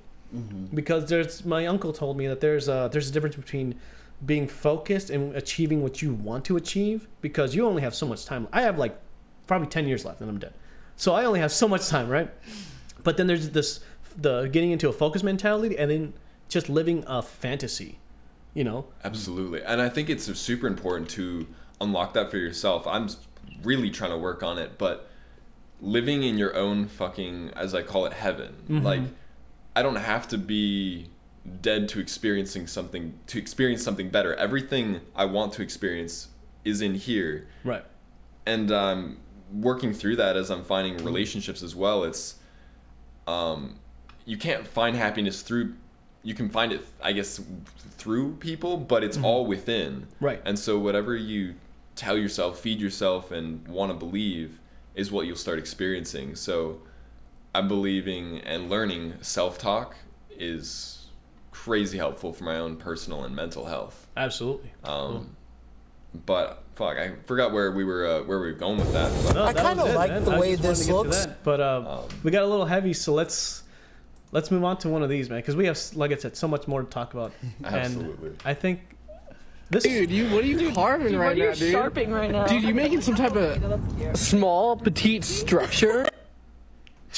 [0.74, 3.76] Because there's my uncle told me that there's a there's a difference between
[4.24, 8.24] being focused and achieving what you want to achieve because you only have so much
[8.24, 8.48] time.
[8.52, 8.98] I have like
[9.46, 10.54] probably 10 years left and I'm dead.
[10.96, 12.30] So I only have so much time, right?
[13.04, 13.80] But then there's this
[14.16, 16.14] the getting into a focus mentality and then
[16.48, 17.98] just living a fantasy,
[18.54, 18.86] you know?
[19.04, 19.62] Absolutely.
[19.62, 21.46] And I think it's super important to
[21.80, 22.86] unlock that for yourself.
[22.86, 23.08] I'm
[23.62, 25.10] really trying to work on it, but
[25.80, 28.54] living in your own fucking, as I call it, heaven.
[28.82, 29.02] Like,
[29.74, 31.10] I don't have to be
[31.60, 34.34] dead to experiencing something, to experience something better.
[34.34, 36.28] Everything I want to experience
[36.64, 37.46] is in here.
[37.62, 37.84] Right.
[38.46, 39.18] And I'm um,
[39.52, 42.36] working through that as I'm finding relationships as well, it's,
[43.26, 43.78] um,
[44.26, 45.72] you can't find happiness through
[46.22, 47.40] you can find it i guess
[47.96, 50.42] through people but it's all within Right.
[50.44, 51.54] and so whatever you
[51.94, 54.58] tell yourself feed yourself and want to believe
[54.94, 56.80] is what you'll start experiencing so
[57.54, 59.94] i'm believing and learning self-talk
[60.38, 61.06] is
[61.52, 64.70] crazy helpful for my own personal and mental health Absolutely.
[64.84, 65.36] um,
[66.26, 69.34] but fuck i forgot where we were uh, where we were going with that but
[69.34, 71.24] No, I kinda like the I way this to get to looks.
[71.26, 71.42] that.
[71.44, 73.62] But uh, Um, we got a little heavy, so let's
[74.36, 76.46] let's move on to one of these, man, because we have, like I said, so
[76.46, 77.32] much more to talk about.
[77.64, 78.28] Absolutely.
[78.28, 78.80] And I think
[79.70, 79.82] this.
[79.82, 81.72] Dude, you what are you carving Dude, right what are you now, dude?
[81.72, 82.46] sharpening right now?
[82.46, 86.06] Dude, you making some type of small, petite structure?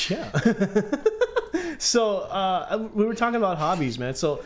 [0.08, 0.30] Yeah.
[1.78, 4.14] so uh, we were talking about hobbies, man.
[4.14, 4.44] So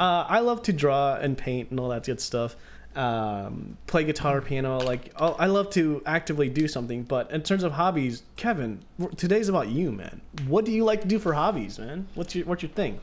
[0.00, 2.56] uh, I love to draw and paint and all that good stuff.
[2.96, 4.78] Um, play guitar, piano.
[4.78, 7.04] Like oh, I love to actively do something.
[7.04, 8.80] But in terms of hobbies, Kevin,
[9.16, 10.20] today's about you, man.
[10.46, 12.08] What do you like to do for hobbies, man?
[12.14, 12.98] What's your what's your thing?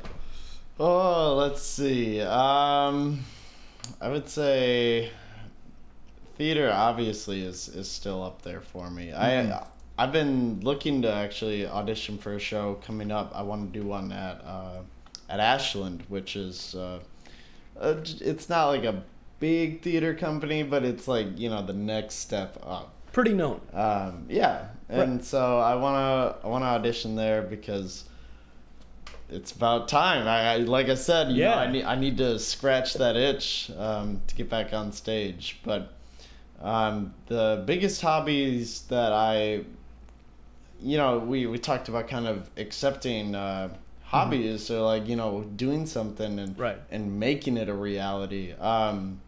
[0.80, 2.22] Oh, let's see.
[2.22, 3.24] Um,
[4.02, 5.12] I would say
[6.38, 9.14] theater obviously is is still up there for me.
[9.14, 9.64] I
[9.98, 13.32] I've been looking to actually audition for a show coming up.
[13.34, 14.82] I want to do one at uh,
[15.30, 17.00] at Ashland, which is uh,
[17.80, 19.04] uh, it's not like a
[19.40, 22.94] big theater company, but it's like you know the next step up.
[23.14, 23.62] Pretty known.
[23.74, 28.04] Um, yeah, and so I wanna I wanna audition there because
[29.30, 30.28] it's about time.
[30.28, 31.60] I, I like I said, you know, Yeah.
[31.60, 35.60] I need I need to scratch that itch um, to get back on stage.
[35.64, 35.92] But
[36.62, 39.64] um, the biggest hobbies that I,
[40.82, 43.70] you know, we we talked about kind of accepting uh,
[44.04, 46.78] hobbies or like you know doing something and Right.
[46.92, 48.54] and making it a reality.
[48.54, 49.22] Um,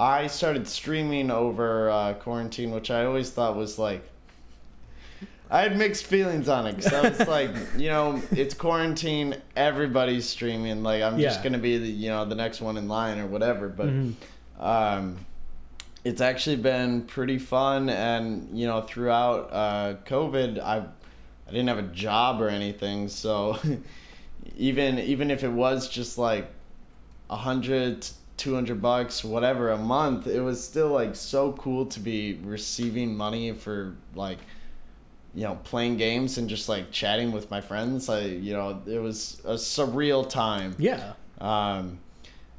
[0.00, 4.02] I started streaming over uh, quarantine, which I always thought was like.
[5.52, 10.24] I had mixed feelings on it because I was like, you know, it's quarantine, everybody's
[10.28, 10.82] streaming.
[10.84, 13.68] Like, I'm just gonna be the, you know, the next one in line or whatever.
[13.68, 14.14] But, Mhm.
[14.60, 15.16] um,
[16.04, 21.78] it's actually been pretty fun, and you know, throughout uh, COVID, I, I didn't have
[21.78, 23.58] a job or anything, so
[24.56, 26.48] even even if it was just like
[27.28, 28.06] a hundred,
[28.40, 33.14] two hundred bucks, whatever a month, it was still like so cool to be receiving
[33.14, 34.38] money for like,
[35.34, 38.08] you know, playing games and just like chatting with my friends.
[38.08, 40.74] I, you know, it was a surreal time.
[40.78, 41.12] Yeah.
[41.38, 41.98] Um,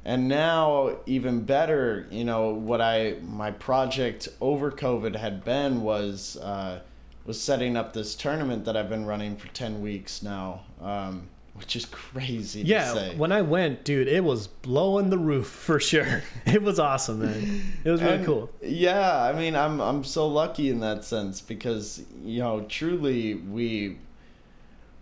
[0.04, 6.36] and now even better, you know, what I my project over COVID had been was
[6.36, 6.80] uh,
[7.26, 11.76] was setting up this tournament that I've been running for ten weeks now, um, which
[11.76, 13.14] is crazy to Yeah, say.
[13.16, 16.22] when I went, dude, it was blowing the roof for sure.
[16.46, 17.62] It was awesome, man.
[17.84, 18.50] It was really And, cool.
[18.62, 23.98] Yeah, I mean, I'm I'm so lucky in that sense because you know, truly, we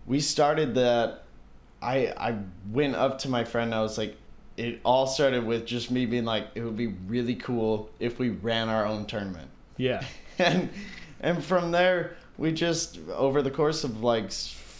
[0.05, 1.23] we started that
[1.81, 2.37] I I
[2.71, 3.73] went up to my friend.
[3.73, 4.15] I was like,
[4.57, 8.29] it all started with just me being like, it would be really cool if we
[8.29, 9.49] ran our own tournament.
[9.77, 10.03] Yeah.
[10.37, 10.69] and
[11.21, 14.31] and from there we just over the course of like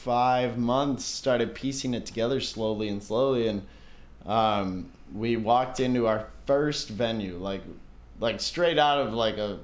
[0.04, 3.62] five months started piecing it together slowly and slowly and
[4.26, 7.62] um, we walked into our first venue like
[8.20, 9.60] like straight out of like a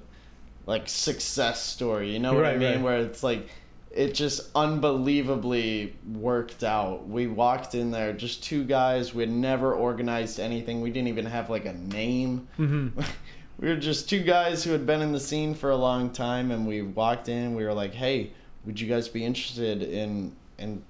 [0.68, 2.82] like success story you know what i mean right.
[2.82, 3.50] where it's like
[3.90, 9.74] it just unbelievably worked out we walked in there just two guys we had never
[9.74, 13.02] organized anything we didn't even have like a name Mm-hmm.
[13.60, 16.52] we were just two guys who had been in the scene for a long time
[16.52, 18.32] and we walked in we were like hey
[18.68, 20.84] would you guys be interested in in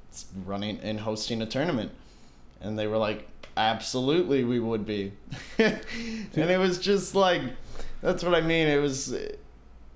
[0.46, 1.92] running and hosting a tournament?
[2.60, 5.14] And they were like absolutely we would be.
[5.60, 5.80] And
[6.52, 7.42] it was just like
[8.02, 8.68] that's what i mean.
[8.68, 9.16] It was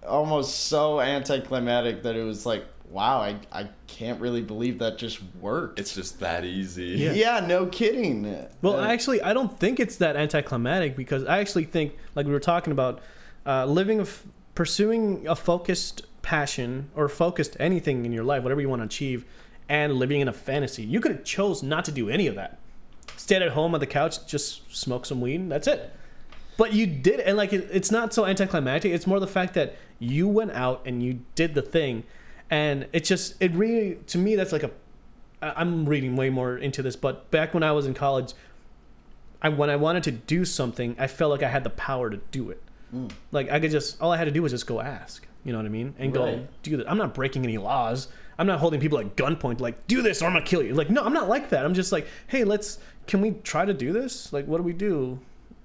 [0.08, 5.20] almost so anticlimactic that it was like wow i, I can't really believe that just
[5.40, 5.80] worked.
[5.80, 6.86] It's just that easy.
[6.98, 7.12] Yeah.
[7.14, 8.24] yeah no kidding.
[8.62, 12.32] Well, Uh, actually, I don't think it's that anticlimactic because I actually think, like we
[12.32, 13.02] were talking about,
[13.46, 14.24] uh, living, a f-
[14.56, 19.26] pursuing a focused passion or focused anything in your life, whatever you want to achieve,
[19.70, 20.84] and living in a fantasy.
[20.84, 22.60] You could have chose not to do any of that.
[23.18, 25.50] Stayed at home on the couch, just smoke some weed.
[25.50, 25.94] That's it.
[26.58, 28.92] But you did, it, and like it, it's not so anticlimactic.
[28.92, 32.04] It's more the fact that you went out and you did the thing,
[32.50, 34.72] and it just it really to me that's like a.
[35.42, 38.34] I'm reading way more into this, but back when I was in college,
[39.42, 42.18] I when I wanted to do something, I felt like I had the power to
[42.18, 42.62] do it.
[42.92, 43.08] Hmm.
[43.32, 45.26] Like I could just all I had to do was just go ask.
[45.44, 45.96] You know what I mean?
[45.98, 46.90] And go do that.
[46.90, 48.08] I'm not breaking any laws.
[48.38, 50.74] I'm not holding people at gunpoint like do this or I'm gonna kill you.
[50.74, 51.66] Like no, I'm not like that.
[51.66, 54.32] I'm just like, hey, let's can we try to do this?
[54.34, 55.20] Like what do we do?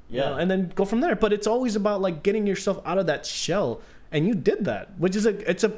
[0.08, 0.30] You Yeah.
[0.30, 1.16] know, and then go from there.
[1.16, 3.80] But it's always about like getting yourself out of that shell,
[4.12, 5.72] and you did that, which is a it's a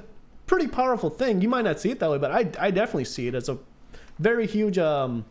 [0.47, 1.41] pretty powerful thing.
[1.41, 3.59] You might not see it that way, but I I definitely see it as a
[4.19, 5.25] very huge um,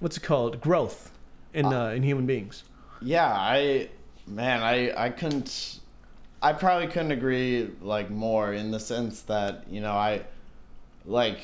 [0.00, 1.10] what's it called growth
[1.52, 2.64] in uh, in human beings.
[3.02, 3.88] yeah i
[4.26, 5.78] man i i couldn't
[6.44, 10.22] i probably couldn't agree like more in the sense that you know i
[11.06, 11.40] like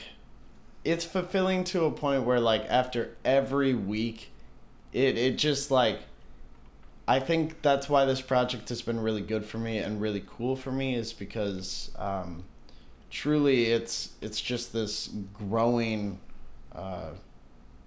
[0.84, 4.30] it's fulfilling to a point where like after every week
[4.92, 6.00] it it just like
[7.08, 10.54] i think that's why this project has been really good for me and really cool
[10.54, 12.44] for me is because um
[13.10, 16.20] truly it's it's just this growing
[16.74, 17.10] uh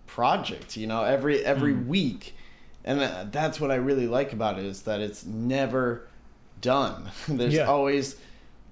[0.07, 2.35] project you know every every week.
[2.85, 6.07] And uh, that's what i really like about it is that it's never
[6.63, 7.65] done there's Yeah.
[7.69, 8.15] always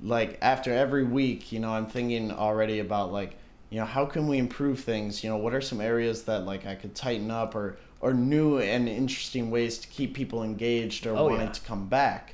[0.01, 3.35] like after every week you know i'm thinking already about like
[3.69, 6.65] you know how can we improve things you know what are some areas that like
[6.65, 11.15] i could tighten up or or new and interesting ways to keep people engaged or
[11.15, 11.51] Oh, wanting yeah.
[11.51, 12.33] to come back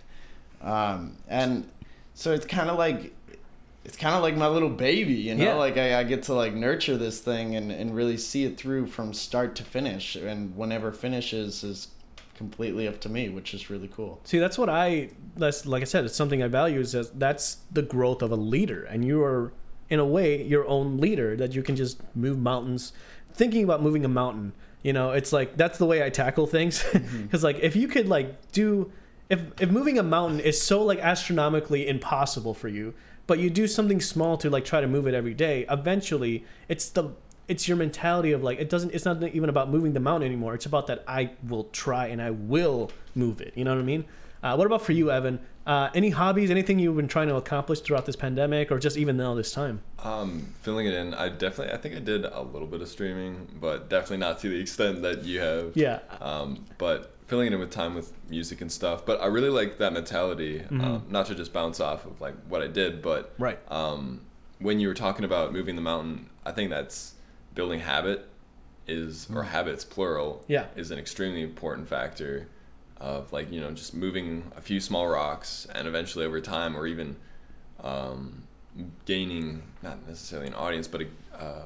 [0.62, 1.70] um and
[2.14, 3.14] so it's kind of like
[3.86, 5.44] it's kind of like my little baby, you know.
[5.46, 5.54] Yeah.
[5.54, 8.88] Like I, I get to like nurture this thing and, and really see it through
[8.88, 11.88] from start to finish, and whenever finishes is
[12.38, 14.22] completely up to me, which is really cool.
[14.24, 15.10] See, that's what I.
[15.36, 16.80] That's like I said, it's something I value.
[16.80, 19.54] Is that that's the growth of a leader, and you are,
[19.90, 21.36] in a way, your own leader.
[21.36, 22.94] That you can just move mountains.
[23.34, 26.84] Thinking about moving a mountain, you know, it's like that's the way I tackle things.
[26.98, 27.24] Mm-hmm.
[27.24, 28.92] Because like if you could like do,
[29.30, 32.94] if if moving a mountain is so like astronomically impossible for you,
[33.28, 36.90] but you do something small to like try to move it every day, eventually it's
[36.90, 37.12] the
[37.48, 40.54] it's your mentality of like it doesn't it's not even about moving the mountain anymore
[40.54, 43.84] it's about that i will try and i will move it you know what i
[43.84, 44.04] mean
[44.44, 47.80] uh, what about for you evan uh, any hobbies anything you've been trying to accomplish
[47.82, 51.74] throughout this pandemic or just even now this time Um, filling it in, I definitely,
[51.74, 55.02] I think I did a little bit of streaming, but definitely not to the extent
[55.02, 55.76] that you have.
[55.76, 59.06] yeah Um, but filling it in with time with music and stuff.
[59.06, 62.62] But I really like that mentality, um, not to just bounce off of like what
[62.62, 63.60] I did, but Right.
[63.70, 64.22] Um,
[64.60, 67.16] when you were talking about moving the mountain, I think that's
[67.58, 68.30] building habit
[68.88, 70.46] is or habits plural.
[70.48, 70.68] Yeah.
[70.78, 72.48] is an extremely important factor
[72.98, 76.88] of like you know just moving a few small rocks and eventually over time or
[76.88, 77.16] even
[77.84, 78.44] um,
[79.06, 81.02] gaining not necessarily an audience but
[81.38, 81.64] uh,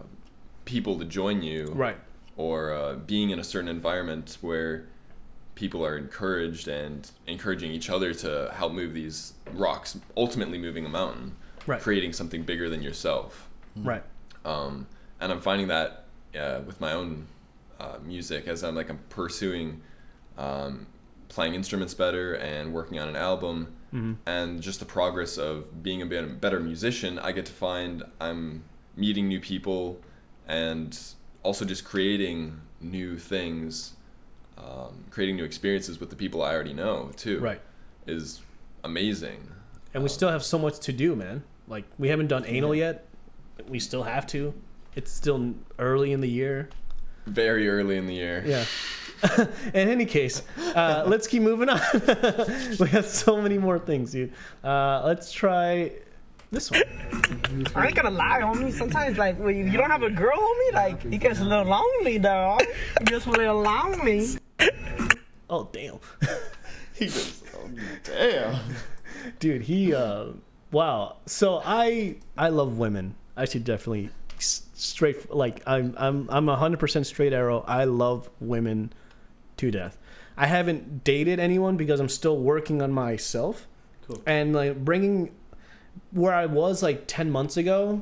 [0.66, 1.98] people to join you right
[2.38, 4.86] or uh, being in a certain environment where
[5.56, 10.90] people are encouraged and encouraging each other to help move these rocks, ultimately moving a
[10.90, 11.36] mountain,
[11.68, 11.80] Right.
[11.80, 13.48] creating something bigger than yourself.
[13.76, 14.02] right
[14.46, 14.88] Um,
[15.22, 16.06] and I'm finding that
[16.38, 17.28] uh, with my own
[17.80, 19.82] uh, music as I'm like I'm pursuing
[20.38, 20.88] um,
[21.30, 23.76] playing instruments better and working on an album
[24.26, 28.64] and just the progress of being a better musician I get to find I'm
[28.96, 30.00] meeting new people
[30.48, 30.98] and
[31.44, 33.94] also just creating new things
[34.58, 37.62] um, creating new experiences with the people I already know too right.
[38.06, 38.42] is
[38.84, 39.50] amazing.
[39.94, 41.44] And we still have so much to do man.
[41.68, 43.08] Like we haven't done anal yet.
[43.68, 44.54] We still have to
[44.96, 46.70] it's still early in the year
[47.28, 48.44] very early in the year.
[48.46, 48.66] Yeah.
[49.74, 50.42] in any case,
[50.76, 51.80] uh, let's keep moving on.
[52.80, 54.34] we have so many more things, dude.
[54.64, 55.92] Uh, let's try
[56.52, 56.82] this one.
[57.76, 58.74] I ain't gonna lie, homie.
[58.74, 61.66] Sometimes, like, when you, you don't have a girl, homie, like, it gets a little
[61.66, 62.64] lonely, dog.
[63.00, 64.28] It gets a little lonely.
[65.50, 66.00] Oh damn,
[66.94, 67.70] He goes, oh,
[68.04, 68.60] damn.
[69.40, 69.62] dude.
[69.62, 69.94] He.
[69.94, 70.28] Uh,
[70.72, 71.18] wow.
[71.26, 73.16] So I I love women.
[73.36, 74.21] I should definitely s-
[74.82, 77.64] straight like I'm I'm I'm a hundred percent straight arrow.
[77.68, 78.92] I love women
[79.58, 79.98] to death.
[80.36, 83.68] I haven't dated anyone because I'm still working on myself.
[84.08, 84.22] Cool.
[84.26, 85.36] And like bringing
[86.12, 88.02] where I was like 10 months ago,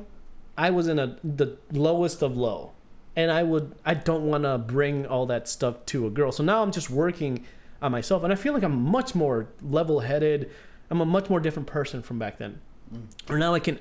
[0.56, 2.72] I was in a the lowest of low.
[3.14, 6.32] And I would I don't want to bring all that stuff to a girl.
[6.32, 7.44] So now I'm just working
[7.82, 10.50] on myself and I feel like I'm much more level-headed.
[10.90, 12.60] I'm a much more different person from back then.
[12.92, 13.02] Mm.
[13.28, 13.78] Or now I can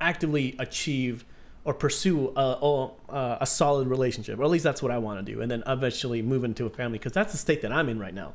[0.00, 1.24] actively achieve
[1.66, 5.32] or pursue a, a, a solid relationship, or at least that's what I want to
[5.32, 7.98] do, and then eventually move into a family because that's the state that I'm in
[7.98, 8.34] right now.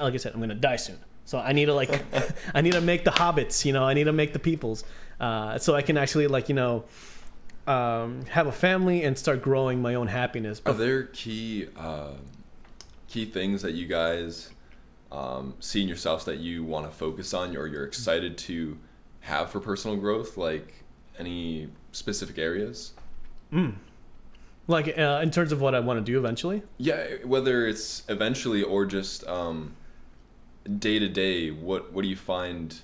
[0.00, 1.90] Like I said, I'm gonna die soon, so I need to like,
[2.54, 4.84] I need to make the hobbits, you know, I need to make the peoples,
[5.18, 6.84] uh, so I can actually like you know,
[7.66, 10.60] um, have a family and start growing my own happiness.
[10.60, 12.12] Are But there key uh,
[13.08, 14.50] key things that you guys
[15.10, 18.78] um, see in yourselves that you want to focus on or you're excited to
[19.22, 20.36] have for personal growth?
[20.36, 20.84] Like
[21.18, 22.92] any specific areas?
[24.66, 26.62] like uh, in terms of what I want to do eventually.
[26.78, 29.24] Yeah, whether it's eventually or just
[30.78, 32.80] day to day, what what do you find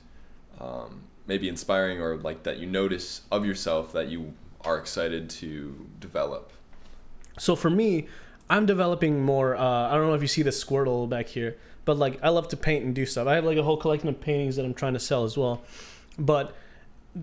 [0.61, 5.87] um, maybe inspiring or like that you notice of yourself that you are excited to
[6.01, 6.53] develop?
[7.38, 8.09] So for me,
[8.49, 9.57] I'm developing more.
[9.57, 12.49] Uh, I don't know if you see the Squirtle back here, but like I love
[12.49, 13.27] to paint and do stuff.
[13.27, 15.62] I have like a whole collection of paintings that I'm trying to sell as well.
[16.19, 16.55] But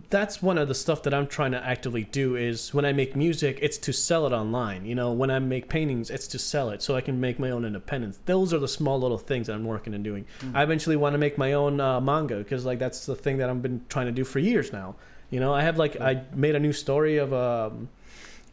[0.10, 3.16] that's one of the stuff that I'm trying to actively do is when I make
[3.16, 4.86] music, it's to sell it online.
[4.86, 7.52] You know, when I make paintings, it's to sell it so I can make my
[7.52, 8.20] own independence.
[8.26, 10.26] Those are the small little things that I'm working and doing.
[10.56, 13.50] I eventually want to make my own uh, manga because like that's the thing that
[13.50, 14.96] I've been trying to do for years now.
[15.30, 17.90] You know, I have like I made a new story of um,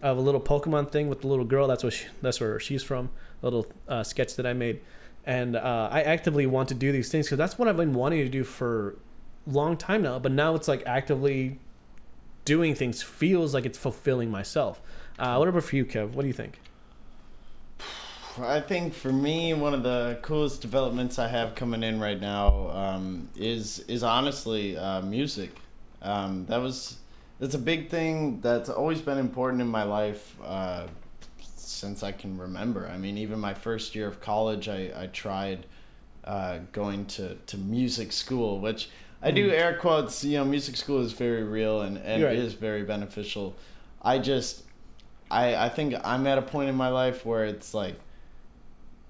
[0.02, 1.66] of a little Pokemon thing with the little girl.
[1.68, 3.08] That's what she, that's where she's from.
[3.42, 4.80] A little uh, sketch that I made,
[5.24, 8.18] and uh, I actively want to do these things because that's what I've been wanting
[8.18, 9.09] to do for a
[9.46, 10.18] long time now.
[10.18, 11.58] But now it's like actively
[12.44, 14.80] doing things feels like it's fulfilling myself.
[15.18, 16.12] Uh, what about for you, Kev?
[16.12, 16.58] What do you think?
[18.38, 22.70] I think for me, one of the coolest developments I have coming in right now
[22.70, 25.50] um, is is honestly uh, music.
[26.00, 26.98] Um, that was
[27.38, 30.86] that's a big thing that's always been important in my life uh,
[31.56, 32.88] since I can remember.
[32.88, 35.66] I mean, even my first year of college, I I tried
[36.24, 38.90] uh, going to, to music school, which
[39.22, 40.24] I do air quotes.
[40.24, 42.36] You know, music school is very real and and Right.
[42.36, 43.54] is very beneficial.
[44.02, 44.62] I just
[45.30, 47.96] I I think I'm at a point in my life where it's like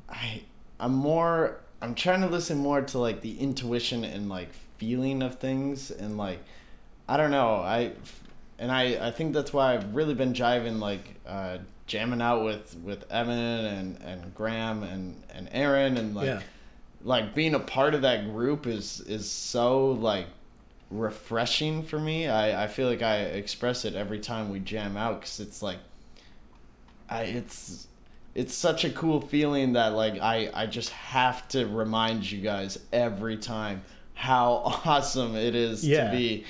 [0.08, 0.42] I
[0.78, 5.38] I'm more I'm trying to listen more to like the intuition and like feeling of
[5.38, 6.40] things and like
[7.08, 7.92] I don't know I
[8.58, 12.76] and I I think that's why I've really been jiving like uh, jamming out with
[12.82, 16.40] with Evan and and Graham and and Aaron and like Yeah.
[17.02, 20.26] Like being a part of that group is is so like
[20.90, 22.28] refreshing for me.
[22.28, 25.78] I I feel like I express it every time we jam out because it's like
[27.08, 27.86] I it's
[28.34, 32.78] it's such a cool feeling that like I I just have to remind you guys
[32.92, 33.82] every time
[34.14, 34.52] how
[34.84, 36.10] awesome it is Yeah.
[36.10, 36.44] to be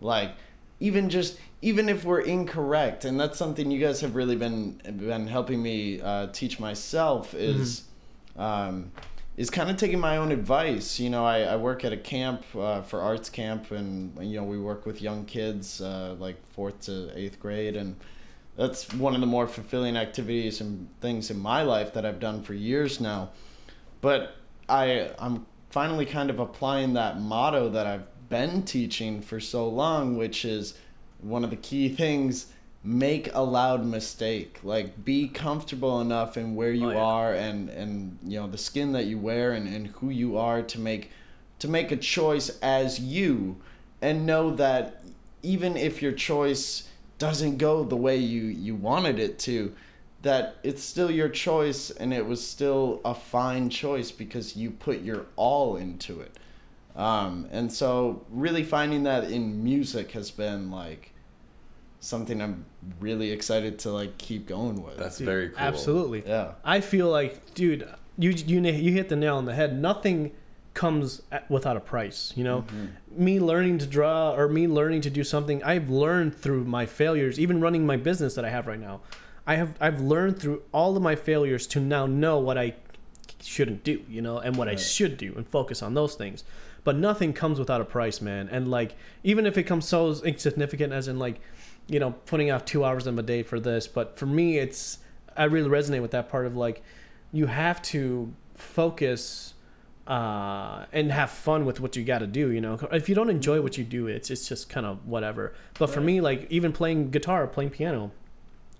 [0.00, 0.32] like
[0.80, 5.26] even just even if we're incorrect and that's something you guys have really been been
[5.26, 7.84] helping me uh, teach myself is
[8.36, 8.92] um,
[9.36, 11.00] is kind of taking my own advice.
[11.00, 14.44] You know, I, I work at a camp uh, for arts camp, and you know
[14.44, 17.96] we work with young kids uh, like fourth to eighth grade, and
[18.56, 22.42] that's one of the more fulfilling activities and things in my life that I've done
[22.42, 23.30] for years now.
[24.00, 24.36] But
[24.68, 30.16] I I'm finally kind of applying that motto that I've been teaching for so long,
[30.16, 30.74] which is
[31.20, 32.46] one of the key things
[32.84, 34.60] make a loud mistake.
[34.62, 36.98] Like be comfortable enough in where you Oh, yeah.
[36.98, 40.62] are and and you know the skin that you wear and, and who you are
[40.62, 41.10] to make
[41.60, 43.56] to make a choice as you.
[44.02, 45.02] And know that
[45.42, 49.72] even if your choice doesn't go the way you you wanted it to
[50.22, 55.00] that it's still your choice and it was still a fine choice because you put
[55.02, 56.32] your all into it.
[56.96, 61.12] Um, and so really finding that in music has been like
[62.04, 62.64] something i'm
[63.00, 65.58] really excited to like keep going with That's Dude, very cool.
[65.58, 66.22] Absolutely.
[66.26, 67.88] yeah I feel like, dude,
[68.18, 69.78] you you you hit the nail on the head.
[69.80, 70.32] Nothing
[70.74, 72.32] comes at, without a price.
[72.36, 73.24] You know, mm-hmm.
[73.24, 77.38] me learning to draw or me learning to do something I've learned through my failures,
[77.40, 79.00] even running my business that I have right now.
[79.46, 82.74] I have I've learned through all of my failures to now know what I
[83.42, 86.44] shouldn't do, you know, and what I should do and focus on those things.
[86.82, 88.48] But nothing comes without a price, man.
[88.50, 91.40] And like even if it comes so insignificant as in like,
[91.86, 94.98] you know, putting out 2 hours of a day for this, but for me it's
[95.36, 96.82] I really resonate with that part of like
[97.32, 99.54] you have to focus
[100.06, 102.50] uh, and have fun with what you got to do.
[102.50, 105.54] You know, if you don't enjoy what you do, it's it's just kind of whatever.
[105.78, 108.12] But for me, like even playing guitar, playing piano,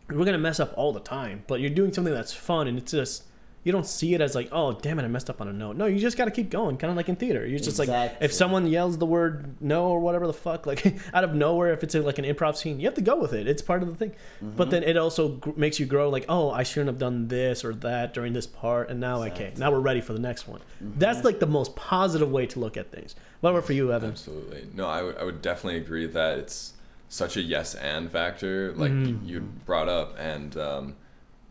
[0.08, 1.44] we're gonna mess up all the time.
[1.46, 3.24] But you're doing something that's fun, and it's just
[3.64, 5.76] you don't see it as like, oh damn it, I messed up on a note.
[5.76, 7.44] No, you just got to keep going, kind of like in theater.
[7.46, 7.88] You're just like
[8.20, 10.84] if someone yells the word no or whatever the fuck, like
[11.14, 13.32] out of nowhere, if it's a, like an improv scene, you have to go with
[13.32, 13.48] it.
[13.48, 14.14] It's part of the thing.
[14.40, 16.10] But then it also gr- makes you grow.
[16.10, 19.52] Like, oh, I shouldn't have done this or that during this part, and now okay,
[19.56, 20.60] now we're ready for the next one.
[20.80, 23.16] That's like the most positive way to look at things.
[23.40, 24.10] What about for you, Evan?
[24.10, 24.68] Absolutely.
[24.74, 26.74] No, I would- would definitely agree that it's
[27.08, 29.26] such a yes and factor, like Mm-hmm.
[29.26, 30.96] you brought up, and um,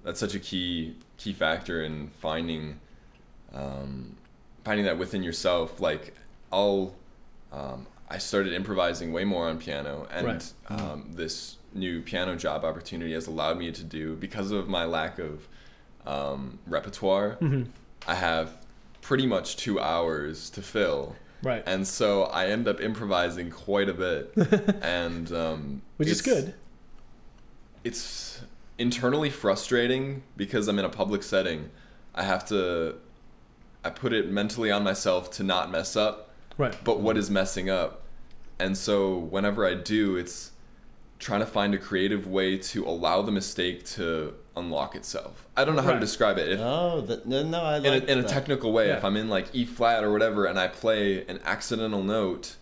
[0.04, 2.80] that's such a key key factor in finding
[3.54, 4.16] um,
[4.64, 5.80] finding that within yourself.
[5.80, 6.16] Like
[6.52, 6.94] I'll
[7.52, 10.54] um, I started improvising way more on piano, and Right.
[10.70, 15.18] um, this new piano job opportunity has allowed me to do because of my lack
[15.20, 15.48] of
[16.06, 17.38] um, repertoire.
[17.42, 17.64] Mm-hmm.
[18.08, 18.58] I have
[19.02, 21.16] pretty much two hours to fill.
[21.42, 21.64] Right.
[21.66, 24.34] And so I end up improvising quite a bit,
[24.82, 26.54] and um, Which is good.
[27.84, 28.42] It's
[28.78, 31.70] internally frustrating because I'm in a public setting.
[32.16, 32.96] I have to,
[33.84, 36.76] I put it mentally on myself to not mess up, Right.
[36.84, 38.02] but what is messing up?
[38.60, 40.52] And so whenever I do, it's
[41.20, 45.48] trying to find a creative way to allow the mistake to unlock itself.
[45.58, 45.94] I don't know how Right.
[45.96, 46.50] to describe it.
[46.50, 49.18] If, Oh, that, no, no, I in a, like in a technical way, if I'm
[49.18, 52.56] in like E flat or whatever, and I play an accidental note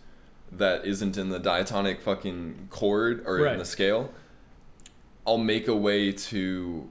[0.50, 3.52] that isn't in the diatonic fucking chord or Right.
[3.54, 4.12] in the scale,
[5.26, 6.88] I'll make a way to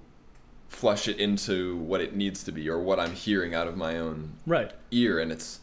[0.70, 3.98] flush it into what it needs to be or what I'm hearing out of my
[3.98, 4.72] own Right.
[4.92, 5.60] ear, and it's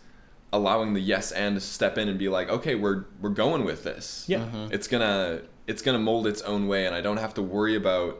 [0.52, 3.84] allowing the yes and to step in and be like, okay, we're we're going with
[3.84, 4.24] this.
[4.28, 4.40] Yeah.
[4.40, 4.72] Mm-hmm.
[4.72, 8.18] It's gonna it's gonna mold its own way, and I don't have to worry about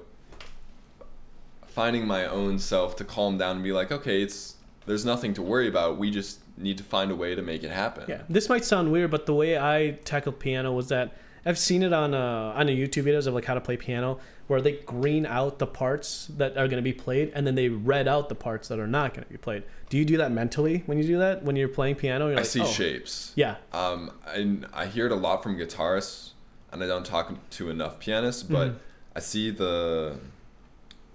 [1.67, 4.55] finding my own self to calm down and be like, okay, it's
[4.87, 5.99] there's nothing to worry about.
[5.99, 8.05] We just need to find a way to make it happen.
[8.09, 11.15] Yeah, this might sound weird, but the way I tackled piano was that
[11.49, 14.19] I've seen it on uh, on the YouTube videos of like how to play piano,
[14.49, 17.71] where they green out the parts that are going to be played, and then they
[17.71, 19.63] red out the parts that are not going to be played.
[19.89, 22.29] Do you do that mentally when you do that when you're playing piano?
[22.29, 22.67] You're I see oh.
[22.67, 23.33] shapes.
[23.35, 26.33] Yeah, Um, and I hear it a lot from guitarists,
[26.71, 28.79] and I don't talk to enough pianists, but Mm-hmm.
[29.17, 30.19] I see the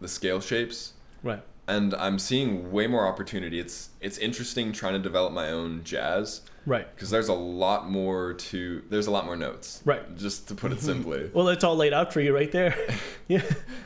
[0.01, 1.41] the scale shapes, right.
[1.67, 3.59] And I'm seeing way more opportunity.
[3.59, 6.87] It's it's interesting trying to develop my own jazz Right.
[6.95, 9.81] because there's a lot more to there's a lot more notes.
[9.85, 10.15] Right.
[10.17, 11.29] Just to put it simply.
[11.33, 12.75] Well, it's all laid out for you right there.
[13.27, 13.41] yeah.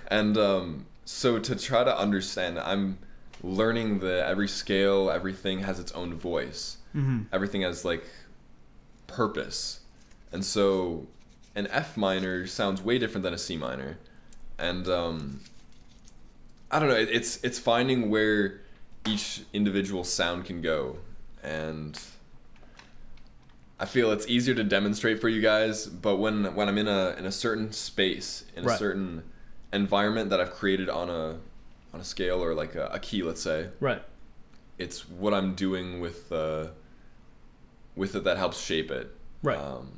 [0.09, 2.97] And um, so to try to understand, I'm
[3.43, 6.78] learning that every scale, everything has its own voice.
[7.32, 8.03] Everything has like
[9.05, 9.82] purpose.
[10.32, 11.07] And so
[11.55, 13.97] an F minor sounds way different than a C minor.
[14.57, 15.41] And um,
[16.72, 18.61] I don't know, it's it's finding where
[19.07, 20.97] each individual sound can go.
[21.43, 21.97] And
[23.80, 27.15] I feel it's easier to demonstrate for you guys, but when when I'm in a
[27.18, 29.24] in a certain space, in a certain
[29.72, 31.38] environment that I've created on a
[31.93, 34.01] on a scale or like a, a key, let's say, Right.
[34.78, 36.68] it's what I'm doing with uh,
[37.95, 39.57] with it that helps shape it, Right.
[39.57, 39.91] Um,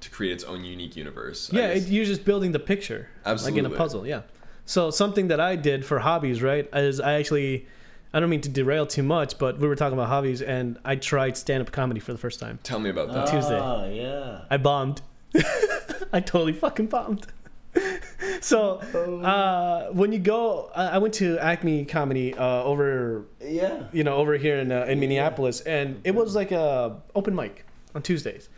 [0.00, 1.50] to create its own unique universe.
[1.52, 4.06] Yeah, it, you're just building the picture, like in a puzzle.
[4.06, 4.22] Yeah.
[4.64, 7.66] So something that I did for hobbies, right, is I actually,
[8.14, 10.96] I don't mean to derail too much, but we were talking about hobbies, and I
[10.96, 12.58] tried stand-up comedy for the first time.
[12.62, 13.26] Tell me about that.
[13.28, 13.58] Tuesday.
[13.58, 14.42] Oh yeah.
[14.50, 15.02] I bombed.
[16.12, 17.26] I totally fucking bombed.
[18.42, 23.84] so uh, when you go, I I went to Acme Comedy uh, over, Yeah.
[23.92, 27.64] you know, over here in uh, in Minneapolis, and it was like a open mic
[27.94, 28.48] on Tuesdays.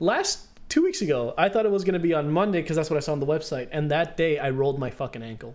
[0.00, 2.98] Last two weeks ago, I thought it was gonna be on Monday because that's what
[2.98, 5.54] I saw on the website, and that day I rolled my fucking ankle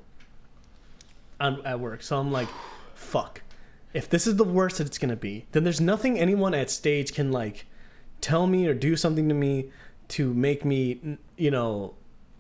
[1.40, 2.02] at work.
[2.02, 2.48] So I'm like,
[2.96, 3.44] fuck.
[3.94, 7.14] If this is the worst that it's gonna be, then there's nothing anyone at stage
[7.14, 7.68] can like
[8.20, 9.70] tell me or do something to me
[10.08, 11.94] to make me, you know,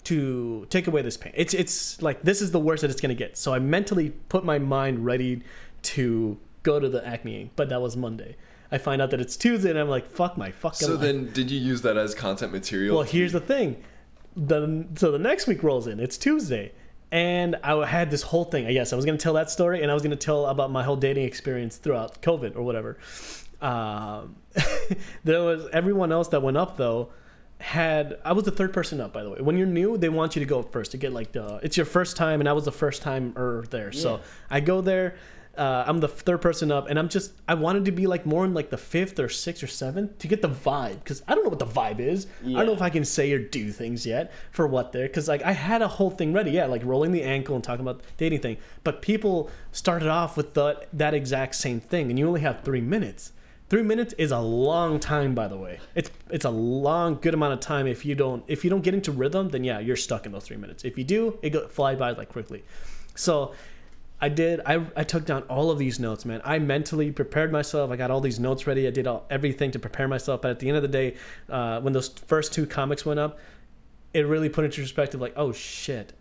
[0.06, 1.34] to take away this pain.
[1.36, 3.38] It's it's like this is the worst that it's gonna get.
[3.38, 5.44] So I mentally put my mind ready
[5.84, 8.38] to go to the Acme, but that was Monday.
[8.72, 10.88] I find out that it's Tuesday, and I'm like, fuck my fucking.
[10.88, 11.02] So life.
[11.02, 12.96] then, did you use that as content material?
[12.96, 13.84] Well, here's the thing.
[14.36, 16.00] The so the next week rolls in.
[16.00, 16.72] It's Tuesday,
[17.12, 18.70] and I had this whole thing.
[18.70, 20.96] Yes, I was gonna tell that story, and I was gonna tell about my whole
[20.96, 22.98] dating experience throughout COVID or whatever.
[23.62, 24.38] Um,
[25.24, 27.10] there was everyone else that went up though,
[27.60, 29.42] had I was the third person up by the way.
[29.42, 31.86] When you're new, they want you to go first to get like the it's your
[31.86, 33.92] first time and I was the first timer there.
[33.92, 35.16] So I go there
[35.62, 38.46] uh, I'm the third person up, and I'm just I wanted to be like more
[38.46, 41.44] in like the fifth or sixth or seventh to get the vibe because I don't
[41.44, 42.26] know what the vibe is.
[42.44, 45.28] I don't know if I can say or do things yet for what there because
[45.28, 48.02] like I had a whole thing ready, yeah, like rolling the ankle and talking about
[48.18, 48.58] dating thing.
[48.84, 52.82] But people started off with the that exact same thing, and you only have three
[52.82, 53.32] minutes.
[53.70, 55.80] Three minutes is a long time, by the way.
[55.94, 57.86] It's it's a long, good amount of time.
[57.86, 60.46] If you don't if you don't get into rhythm, then yeah, you're stuck in those
[60.46, 60.84] three minutes.
[60.86, 62.64] If you do, it go fly by like quickly.
[63.14, 63.54] So
[64.24, 64.62] I did.
[64.68, 66.42] I, I took down all of these notes, man.
[66.46, 67.90] I mentally prepared myself.
[67.90, 68.88] I got all these notes ready.
[68.88, 70.44] I did all, everything to prepare myself.
[70.44, 71.16] But at the end of the day,
[71.50, 73.40] uh, when those first two comics went up,
[74.14, 76.14] it really put into perspective, like, oh shit,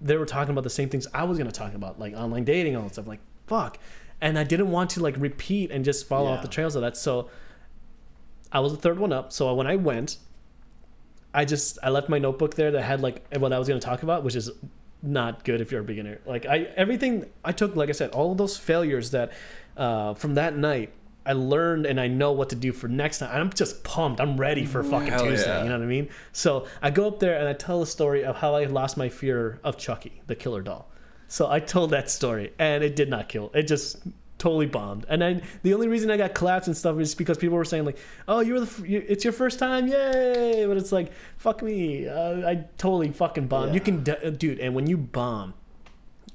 [0.00, 2.76] they were talking about the same things I was gonna talk about, like online dating,
[2.76, 3.08] all that stuff.
[3.08, 3.78] Like, fuck.
[4.20, 6.96] And I didn't want to like repeat and just follow off the trails of that.
[6.96, 7.28] So
[8.52, 9.32] I was the third one up.
[9.32, 10.18] So when I went,
[11.34, 13.84] I just I left my notebook there that had like what I was going to
[13.84, 14.50] talk about, which is
[15.02, 16.20] not good if you're a beginner.
[16.26, 19.32] Like I everything I took, like I said, all of those failures that
[19.76, 20.92] uh, from that night.
[21.28, 23.30] I learned and I know what to do for next time.
[23.32, 24.20] I'm just pumped.
[24.20, 25.48] I'm ready for fucking Hell Tuesday.
[25.48, 25.64] yeah.
[25.64, 26.08] You know what I mean?
[26.30, 29.08] So I go up there and I tell the story of how I lost my
[29.08, 30.88] fear of Chucky, the killer doll.
[31.26, 33.50] So I told that story and it did not kill.
[33.54, 33.96] It just
[34.38, 35.06] totally bombed.
[35.08, 37.84] And then the only reason I got claps and stuff is because people were saying
[37.84, 42.08] like, "Oh, you're the f- it's your first time, yay!" But it's like, fuck me.
[42.08, 43.74] Uh, I totally fucking bombed.
[43.74, 44.60] You can, d- dude.
[44.60, 45.54] And when you bomb,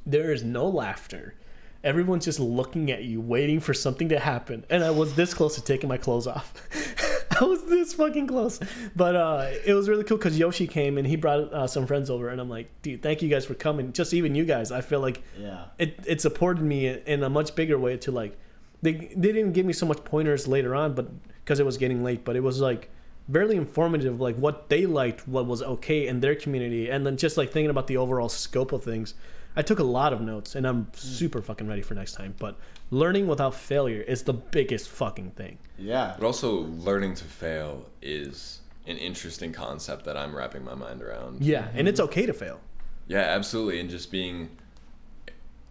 [0.06, 1.36] there is no laughter.
[1.84, 4.66] Everyone's just looking at you, waiting for something to happen.
[4.70, 6.54] And I was this close to taking my clothes off.
[7.42, 8.60] I was this fucking close.
[8.96, 12.10] But uh, it was really cool because Yoshi came and he brought uh, some friends
[12.10, 12.30] over.
[12.30, 13.92] And I'm like, dude, thank you guys for coming.
[13.94, 14.72] Just even you guys.
[14.72, 15.66] I feel like Yeah.
[15.80, 18.38] it, it supported me in a much bigger way to like,
[18.82, 21.08] they, they didn't give me so much pointers later on, but
[21.44, 22.90] because it was getting late, but it was like
[23.28, 26.90] barely informative, like what they liked, what was okay in their community.
[26.90, 29.14] And then just like thinking about the overall scope of things.
[29.56, 32.36] I took a lot of notes and I'm super fucking ready for next time.
[32.40, 32.58] But
[32.90, 35.58] learning without failure is the biggest fucking thing.
[35.78, 36.16] Yeah.
[36.18, 41.42] But also, learning to fail is an interesting concept that I'm wrapping my mind around.
[41.42, 42.60] Yeah, and it's okay to fail.
[43.08, 43.80] Yeah, absolutely.
[43.80, 44.50] And just being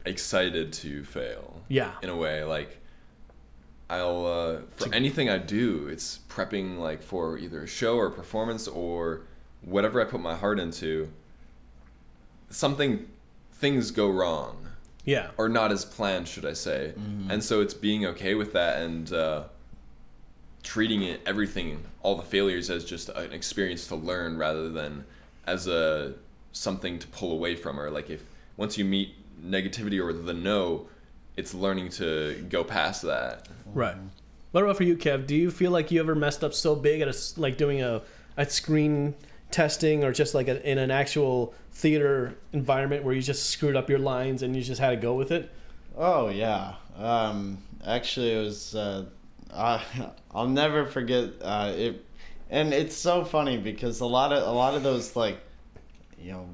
[0.05, 1.63] excited to fail.
[1.69, 1.93] Yeah.
[2.03, 2.79] In a way, like
[3.89, 8.13] I'll uh, for anything I do, it's prepping like for either a show or a
[8.13, 9.23] performance or
[9.63, 11.11] whatever I put my heart into.
[12.51, 13.09] Something,
[13.61, 14.67] things go wrong
[15.05, 15.31] Yeah.
[15.37, 16.95] or not as planned, should I say?
[17.29, 19.45] And so it's being okay with that and uh,
[20.63, 25.05] treating it everything, all the failures as just an experience to learn rather than
[25.47, 26.15] as a
[26.53, 27.79] something to pull away from.
[27.79, 28.25] Or like if
[28.57, 30.89] once you meet negativity or the no,
[31.37, 33.47] it's learning to go past that.
[33.67, 33.97] Right.
[34.53, 35.27] What about for you, Kev?
[35.27, 38.03] Do you feel like you ever messed up so big at a like doing a
[38.37, 39.15] at screen
[39.51, 43.89] testing or just like a, in an actual theater environment where you just screwed up
[43.89, 45.51] your lines and you just had to go with it?
[45.97, 46.75] Oh yeah.
[46.97, 48.75] Um, actually, it was.
[48.75, 49.07] Uh,
[49.55, 49.83] I,
[50.33, 52.05] I'll never forget uh, it,
[52.51, 55.41] and it's so funny because a lot of a lot of those like,
[56.17, 56.49] you know,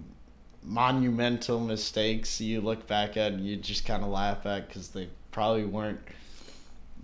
[0.62, 5.08] monumental mistakes you look back at and you just kind of laugh at because they
[5.30, 6.00] probably weren't,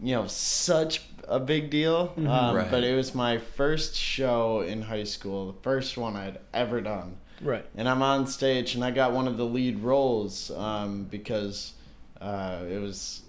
[0.03, 2.13] you know, such a big deal.
[2.17, 2.27] Um,
[2.57, 2.71] Right.
[2.71, 7.17] But it was my first show in high school, the first one I'd ever done
[7.41, 7.65] Right.
[7.75, 11.73] and I'm on stage and I got one of the lead roles um, because
[12.21, 13.23] uh, it was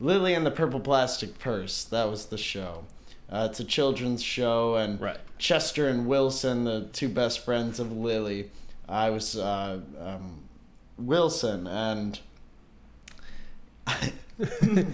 [0.00, 1.84] Lily and the Purple Plastic Purse.
[1.84, 2.84] That was the show.
[3.30, 5.18] Uh, it's a children's show, and Right.
[5.38, 8.50] Chester and Wilson, the two best friends of Lily.
[8.88, 10.42] I was uh, um,
[10.98, 12.20] Wilson, and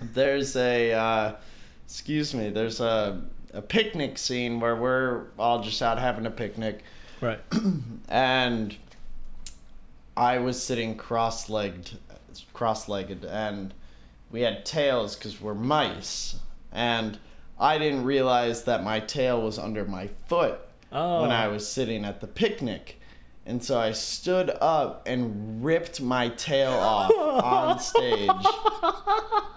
[0.00, 1.32] there's a uh,
[1.92, 2.48] excuse me.
[2.48, 3.20] There's a
[3.52, 6.82] a picnic scene where we're all just out having a picnic
[7.20, 7.38] Right.
[8.08, 8.74] and
[10.16, 11.98] I was sitting cross-legged,
[12.54, 13.74] cross-legged, and
[14.30, 16.36] we had tails because we're mice,
[16.72, 17.18] and
[17.60, 21.20] I didn't realize that my tail was under my foot Oh.
[21.22, 22.98] when I was sitting at the picnic.
[23.44, 28.30] And so I stood up and ripped my tail off on stage.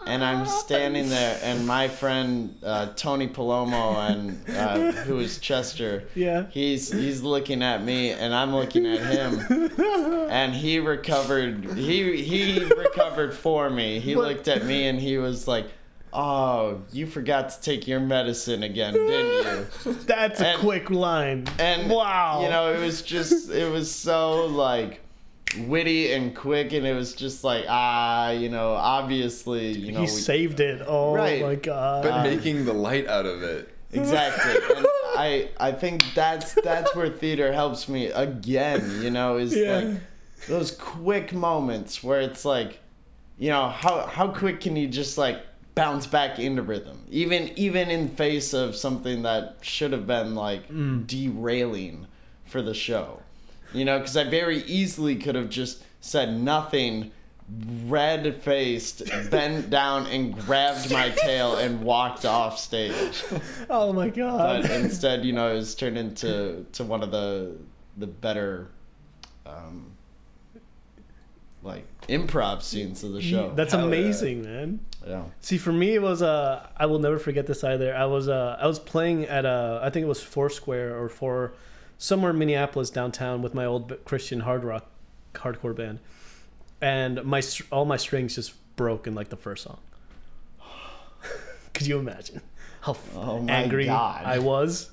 [0.08, 6.04] And I'm standing there, and my friend uh, Tony Palomo, and uh, who is Chester,
[6.16, 6.46] Yeah.
[6.52, 9.40] he's he's looking at me, and I'm looking at him,
[10.30, 11.66] and he recovered.
[11.78, 14.00] He he recovered for me.
[14.00, 14.28] He What?
[14.30, 15.68] looked at me, and he was like,
[16.16, 21.46] "Oh, you forgot to take your medicine again, didn't you?" That's a quick line.
[21.60, 22.42] And wow.
[22.44, 25.02] you know, it was just it was so like
[25.68, 30.06] witty and quick, and it was just like ah, you know, obviously, you know, he
[30.06, 30.82] we- saved it.
[30.88, 31.42] Oh Right.
[31.42, 32.04] my god.
[32.04, 33.70] But making the light out of it.
[33.94, 34.54] exactly.
[34.78, 34.88] And
[35.18, 39.02] I I think that's that's where theater helps me again.
[39.02, 39.78] You know, is Yeah.
[39.80, 39.88] like
[40.48, 42.80] those quick moments where it's like,
[43.38, 45.42] you know, how how quick can you just like
[45.76, 50.68] bounce back into rhythm, even even in face of something that should have been like
[51.06, 52.08] derailing
[52.46, 53.22] for the show.
[53.74, 57.12] You know, because I very easily could have just said nothing,
[57.86, 63.24] red faced, bent down, and grabbed my tail and walked off stage.
[63.70, 64.62] Oh my god.
[64.62, 67.58] But instead, you know, it was turned into to one of the
[67.98, 68.70] the better,
[69.46, 69.92] um,
[71.64, 73.52] like improv scenes of the show.
[73.56, 73.88] That's Hell yeah.
[73.88, 74.80] amazing, man.
[75.06, 75.24] yeah.
[75.42, 77.96] See, for me, it was uh, I will never forget this either.
[77.96, 81.54] I was uh, I was playing at uh, I think it was Foursquare or for
[81.98, 84.86] somewhere in Minneapolis downtown with my old Christian hard rock
[85.34, 86.00] hardcore band,
[86.82, 87.42] and my
[87.72, 89.80] all my strings just broke in like the first song.
[91.74, 92.42] Could you imagine
[92.82, 94.26] how Oh my angry God.
[94.26, 94.92] I was?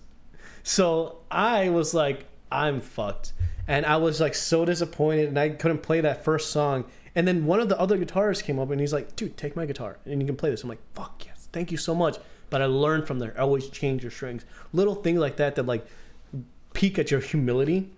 [0.62, 3.32] So I was like, I'm fucked.
[3.68, 6.84] And I was like so disappointed and I couldn't play that first song.
[7.14, 9.66] And then one of the other guitarists came up and he's like, dude, take my
[9.66, 10.62] guitar and you can play this.
[10.62, 12.18] I'm like, fuck yes, thank you so much.
[12.50, 13.38] But I learned from there.
[13.40, 14.44] Always change your strings.
[14.72, 15.86] Little things like that that like
[16.74, 17.90] peek at your humility.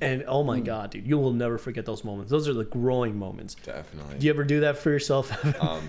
[0.00, 2.30] And oh my God, dude, you will never forget those moments.
[2.30, 3.56] Those are the growing moments.
[3.56, 4.18] Definitely.
[4.18, 5.32] Do you ever do that for yourself?
[5.60, 5.82] Um,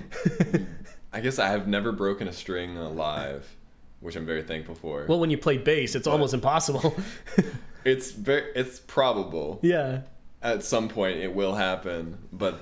[1.13, 3.47] I guess I have never broken a string live,
[3.99, 5.05] which I'm very thankful for.
[5.07, 6.95] well, when you play bass, it's almost impossible.
[7.85, 10.01] it's very, it's probable yeah.
[10.41, 12.59] At some point it will happen, but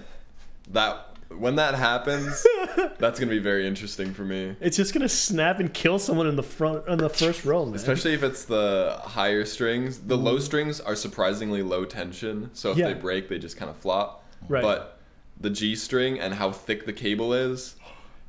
[0.71, 2.45] that when that happens,
[2.97, 4.55] that's gonna be very interesting for me.
[4.59, 7.75] It's just gonna snap and kill someone in the front in the first row, man.
[7.75, 9.99] Especially if it's the higher strings.
[9.99, 12.87] The low strings are surprisingly low tension, so if Yeah.
[12.87, 14.23] they break, they just kind of flop.
[14.47, 14.63] Right.
[14.63, 14.99] But
[15.39, 17.75] the G string and how thick the cable is,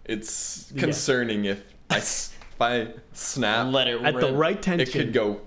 [0.05, 0.81] it's Yeah.
[0.83, 4.87] concerning if I if I snap Let it at the right tension.
[4.87, 5.41] it could go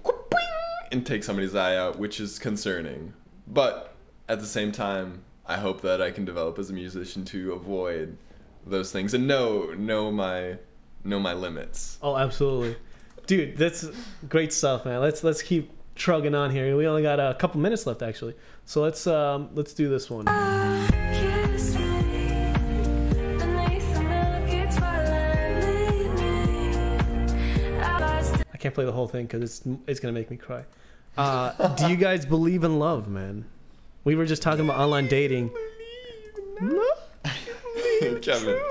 [0.91, 3.13] and take somebody's eye out, which is concerning.
[3.47, 3.92] But
[4.27, 8.17] at the same time, I hope that I can develop as a musician to avoid
[8.65, 10.57] those things and know know my
[11.03, 11.97] know my limits.
[12.01, 12.77] Oh, absolutely,
[13.27, 13.57] dude.
[13.57, 13.85] That's
[14.29, 15.01] great stuff, man.
[15.01, 16.75] Let's let's keep trugging on here.
[16.77, 18.35] We only got a couple minutes left, actually.
[18.65, 20.25] So let's um let's do this one.
[21.13, 22.53] Kiss me
[23.37, 27.77] beneath the milky twilight, lead me.
[27.79, 30.63] I I can't play the whole thing because it's it's gonna make me cry.
[31.15, 33.45] Uh, do you guys believe in love, man?
[34.03, 35.49] We were just talking about online dating.
[38.21, 38.61] Kevin,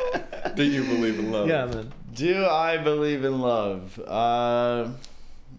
[0.55, 1.49] do you believe in love?
[1.49, 1.93] Yeah, man.
[2.14, 3.99] Do I believe in love?
[4.01, 4.89] Uh,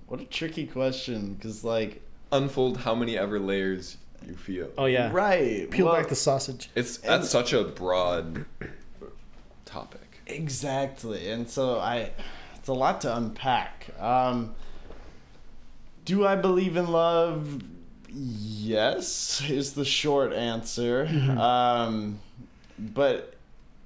[0.07, 2.01] what a tricky question, because like,
[2.31, 3.97] Unfold how many ever layers
[4.27, 4.69] you feel.
[4.77, 5.09] Oh yeah.
[5.11, 5.69] right?
[5.69, 6.69] Peel well, back the sausage.
[6.75, 8.45] It's that's such a broad
[9.65, 10.21] topic.
[10.27, 12.11] Exactly, and so I,
[12.55, 13.89] it's a lot to unpack.
[13.99, 14.53] Um,
[16.05, 17.63] do I believe in love?
[18.15, 21.07] Yes, is the short answer.
[21.37, 22.19] Um,
[22.77, 23.33] but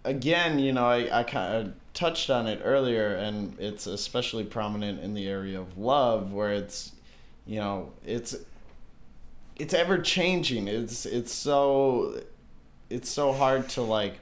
[0.04, 5.02] again, you know, I, I kind of touched on it earlier, and it's especially prominent
[5.02, 6.92] in the area of love, where it's,
[7.46, 8.36] you know, it's
[9.56, 10.68] it's ever changing.
[10.68, 12.22] It's it's so
[12.90, 14.20] it's so hard to like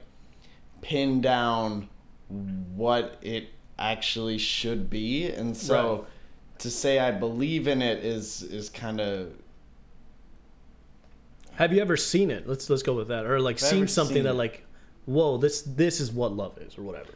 [0.82, 1.88] pin down
[2.28, 3.48] what it
[3.78, 6.04] actually should be, and so Right.
[6.60, 9.32] to say I believe in it is is kind of
[11.56, 12.46] Have you ever seen it?
[12.46, 13.26] Let's let's go with that.
[13.26, 14.64] Or like I've seen something seen that like,
[15.06, 17.12] whoa, this this is what love is, or whatever.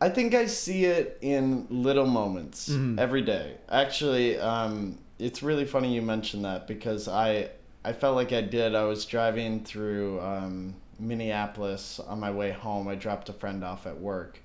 [0.00, 3.56] I think I see it in little moments every day.
[3.68, 7.48] Actually, um, it's really funny you mentioned that because I
[7.84, 8.74] I felt like I did.
[8.74, 12.86] I was driving through um, Minneapolis on my way home.
[12.86, 14.38] I dropped a friend off at work,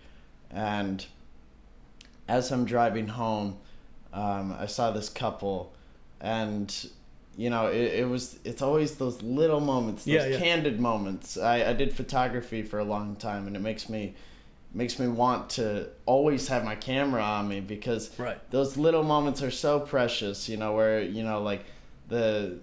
[0.49, 1.05] and
[2.27, 3.57] as I'm driving home,
[4.13, 5.73] um, I saw this couple,
[6.21, 6.73] and
[7.37, 10.37] you know it, it was it's always those little moments, those Yeah, yeah.
[10.39, 11.37] candid moments.
[11.37, 14.13] I, I did photography for a long time, and it makes me
[14.75, 18.37] makes me want to always have my camera on me because Right.
[18.49, 21.63] those little moments are so precious you know where you know like
[22.09, 22.57] the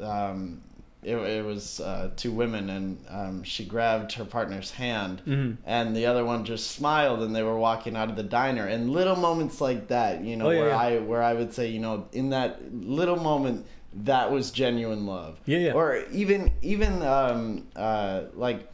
[0.00, 0.62] um
[1.02, 5.54] it, it was uh, two women and um, she grabbed her partner's hand Mm-hmm.
[5.66, 8.88] and the other one just smiled and they were walking out of the diner and
[8.90, 10.78] little moments like that you know Oh, yeah, where yeah.
[10.78, 15.38] i where i would say you know in that little moment that was genuine love
[15.46, 15.72] Yeah, yeah.
[15.72, 18.68] or even even um uh like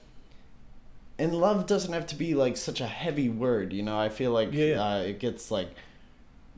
[1.18, 4.30] and love doesn't have to be like such a heavy word you know i feel
[4.30, 4.82] like Yeah, yeah.
[4.84, 5.70] Uh, it gets like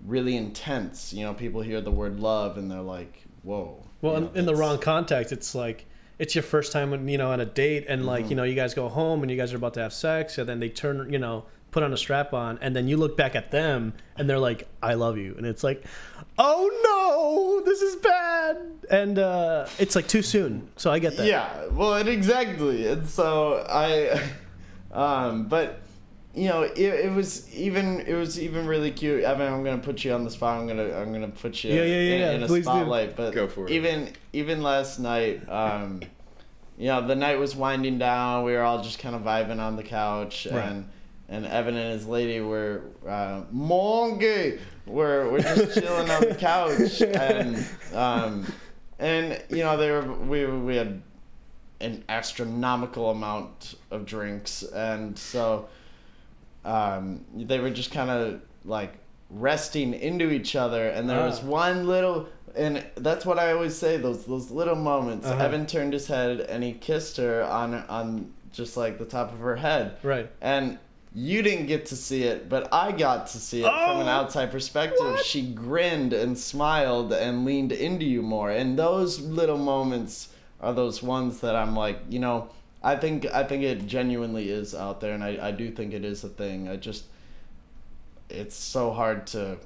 [0.07, 4.19] really intense you know people hear the word love and they're like whoa Well, you
[4.19, 5.87] in, know, in the wrong context, it's like
[6.19, 8.31] it's your first time, when, you know, on a date, and like Mm-hmm.
[8.31, 10.47] you know, you guys go home and you guys are about to have sex, and
[10.47, 13.35] then they turn, you know, put on a strap on, and then you look back
[13.37, 15.85] at them and they're like, "I love you," and it's like,
[16.39, 18.57] "Oh no, this is bad,"
[18.91, 20.69] and uh, it's like too soon.
[20.77, 21.27] So I get that.
[21.27, 24.21] Yeah, well, and exactly, and so I,
[24.93, 25.81] um, but
[26.35, 29.25] you know, it, it was even it was even really cute.
[29.25, 30.61] Evan, I'm gonna put you on the spot.
[30.61, 32.71] I'm gonna I'm gonna put you Yeah, yeah, yeah, in, yeah, in a please do.
[32.71, 33.17] spotlight.
[33.17, 33.71] But Go for it.
[33.73, 36.01] Even even last night, um,
[36.79, 38.45] you know, the night was winding down.
[38.45, 40.65] We were all just kind of vibing on the couch, Right.
[40.65, 40.89] and
[41.31, 44.59] and Evan and his lady were uh, monkey.
[44.87, 47.65] We're we're just chilling on the couch, and
[47.95, 48.47] um,
[48.99, 51.01] and you know they were we we had
[51.81, 55.69] an astronomical amount of drinks, and so
[56.65, 58.95] um, they were just kind of like
[59.31, 61.47] resting into each other, and there was Ah.
[61.47, 62.29] one little.
[62.57, 63.97] And that's what I always say.
[63.97, 65.25] Those those little moments.
[65.25, 65.45] Uh-huh.
[65.45, 69.39] Evan turned his head and he kissed her on on just like the top of
[69.39, 69.97] her head.
[70.03, 70.29] Right.
[70.41, 70.77] And
[71.15, 74.11] you didn't get to see it, but I got to see it from an Oh,
[74.11, 75.19] outside perspective.
[75.21, 78.51] She grinned and smiled and leaned into you more.
[78.51, 80.29] And those little moments
[80.61, 82.51] are those ones that I'm like, you know,
[82.83, 86.05] I think I think it genuinely is out there and I, I do think it
[86.05, 86.69] is a thing.
[86.69, 87.05] I just
[88.29, 89.59] it's so hard to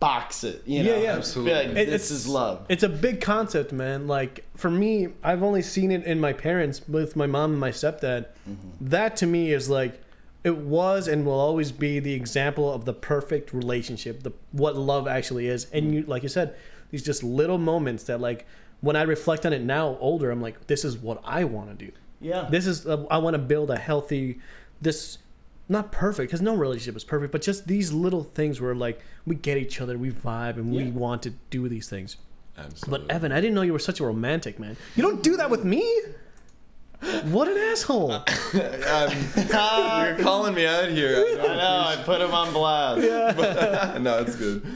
[0.00, 0.90] box it, you know.
[0.90, 1.12] Yeah, yeah.
[1.12, 1.52] Be Absolutely.
[1.68, 2.66] Like, It- this is love.
[2.68, 4.06] It's a big concept, man.
[4.08, 7.70] Like for me, I've only seen it in my parents with my mom and my
[7.70, 8.26] stepdad.
[8.48, 8.68] Mm-hmm.
[8.80, 10.00] That to me is like
[10.42, 15.06] it was and will always be the example of the perfect relationship, the what love
[15.06, 15.66] actually is.
[15.72, 16.54] And you like you said,
[16.90, 18.46] these just little moments that like
[18.80, 21.86] when I reflect on it now older, I'm like this is what I want to
[21.86, 21.92] do.
[22.20, 22.48] Yeah.
[22.50, 24.40] This is uh, I want to build a healthy
[24.80, 25.18] this
[25.68, 29.36] not perfect because no relationship is perfect, but just these little things where like we
[29.36, 32.16] get each other, we vibe, and we want to do these things.
[32.58, 33.06] Absolutely.
[33.06, 34.76] But Evan, I didn't know you were such a romantic man.
[34.96, 35.82] You don't do that with me.
[37.24, 38.12] What an asshole!
[38.12, 38.24] Um,
[38.54, 41.16] you're calling me out here.
[41.16, 43.02] I I know, I put him on blast.
[43.02, 43.98] Yeah.
[44.00, 44.66] no, it's good.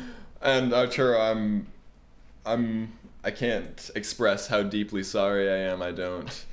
[0.40, 1.66] And Arturo, I'm,
[2.46, 5.82] I'm, I can't express how deeply sorry I am.
[5.82, 6.44] I don't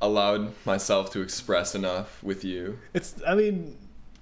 [0.00, 2.78] allowed myself to express enough with you.
[2.92, 3.76] It's, I mean,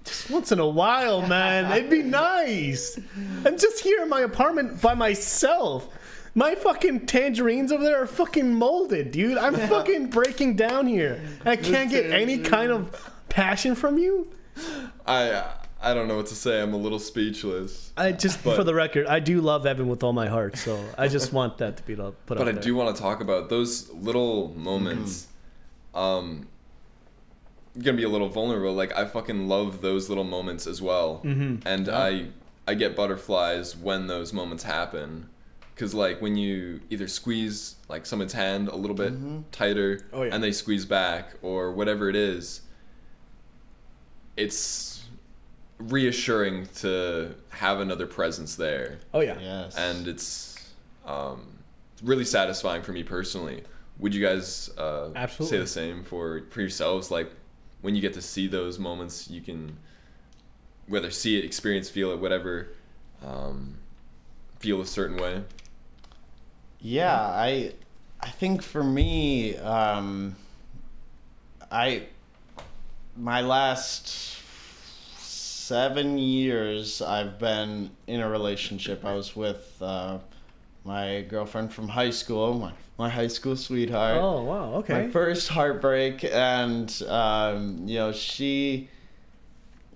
[0.05, 1.71] just once in a while, man.
[1.73, 2.99] It'd be nice.
[3.45, 5.89] And just here in my apartment by myself.
[6.35, 9.37] My fucking tangerines over there are fucking molded, dude.
[9.37, 11.21] I'm fucking breaking down here.
[11.45, 14.31] I can't get any kind of passion from you.
[15.07, 15.45] I,
[15.81, 16.63] I don't know what to say.
[16.63, 17.93] I'm a little speechless.
[17.99, 20.57] I just, But- for the record, I do love Evan with all my heart.
[20.57, 22.63] So I just want that to be put But out I there.
[22.63, 25.27] do want to talk about those little moments.
[25.95, 26.49] Um,
[27.79, 28.73] gonna be a little vulnerable.
[28.73, 31.67] Like I fucking love those little moments as well, Mm-hmm.
[31.69, 32.29] and I
[32.67, 35.29] I get butterflies when those moments happen.
[35.75, 39.13] Cause like when you either squeeze like someone's hand a little bit
[39.53, 40.35] tighter, Oh, yeah.
[40.35, 42.61] and they squeeze back, or whatever it is,
[44.37, 45.05] it's
[45.79, 49.39] reassuring to have another presence there Oh yeah.
[49.41, 49.77] Yes.
[49.77, 50.57] and it's
[51.05, 51.47] um,
[52.03, 53.65] really satisfying for me personally.
[53.99, 55.57] Would you guys uh, Absolutely.
[55.57, 57.11] say the same for for yourselves?
[57.11, 57.31] Like
[57.81, 59.77] when you get to see those moments, you can
[60.87, 62.69] whether see it, experience, feel it, whatever,
[63.25, 63.75] um,
[64.59, 65.43] feel a certain way.
[66.83, 67.73] Yeah, I
[68.21, 70.37] I think for me, um,
[71.71, 72.05] I
[73.17, 74.09] my last
[75.19, 79.05] seven years I've been in a relationship.
[79.05, 80.19] I was with uh,
[80.85, 84.75] my girlfriend from high school, my my high school sweetheart Oh wow.
[84.75, 84.93] Okay.
[84.93, 88.89] my first heartbreak and um, you know she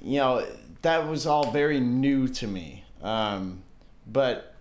[0.00, 0.44] you know
[0.82, 3.62] that was all very new to me um,
[4.06, 4.55] but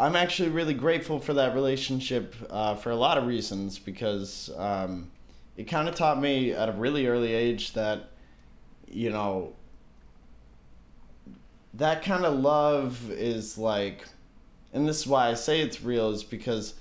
[0.00, 5.10] i'm actually really grateful for that relationship uh, for a lot of reasons because um,
[5.56, 8.10] it kind of taught me at a really early age that
[8.88, 9.52] you know
[11.74, 14.04] that kind of love is like
[14.72, 16.74] and this is why i say it's real is because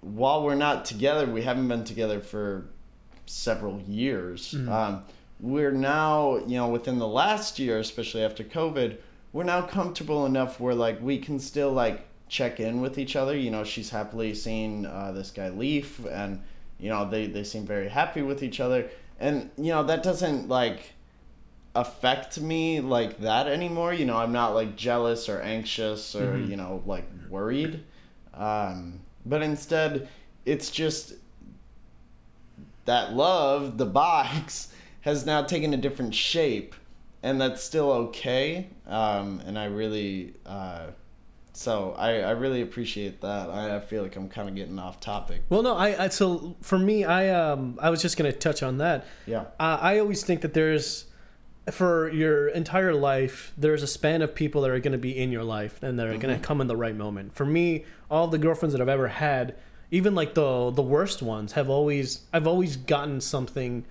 [0.00, 2.66] while we're not together, we haven't been together for
[3.26, 4.54] several years.
[4.72, 5.04] Um,
[5.40, 8.98] we're now, you know, within the last year, especially after COVID,
[9.32, 13.36] we're now comfortable enough where like we can still like check in with each other.
[13.36, 16.42] You know, she's happily seeing uh, this guy Leaf, and
[16.78, 20.48] you know they they seem very happy with each other, and you know that doesn't
[20.48, 20.92] like
[21.74, 23.92] affect me like that anymore.
[23.92, 27.84] You know, I'm not like jealous or anxious or you know like worried.
[28.34, 30.08] Um, but instead,
[30.44, 31.14] it's just
[32.84, 34.72] that love, the box,
[35.02, 36.74] has now taken a different shape,
[37.22, 38.68] and that's still okay.
[38.86, 40.88] Um, and I really, uh,
[41.52, 43.50] so I, I really appreciate that.
[43.50, 45.42] I, I feel like I'm kind of getting off topic.
[45.48, 48.78] Well, no, I, I so for me, I um I was just gonna touch on
[48.78, 49.06] that.
[49.26, 49.44] Yeah.
[49.58, 51.06] Uh, I always think that there's
[51.70, 55.30] for your entire life, there's a span of people that are going to be in
[55.30, 57.34] your life and that are going to come in the right moment.
[57.34, 59.54] For me, all the girlfriends that I've ever had,
[59.90, 63.84] even like the the worst ones, have always I've always gotten something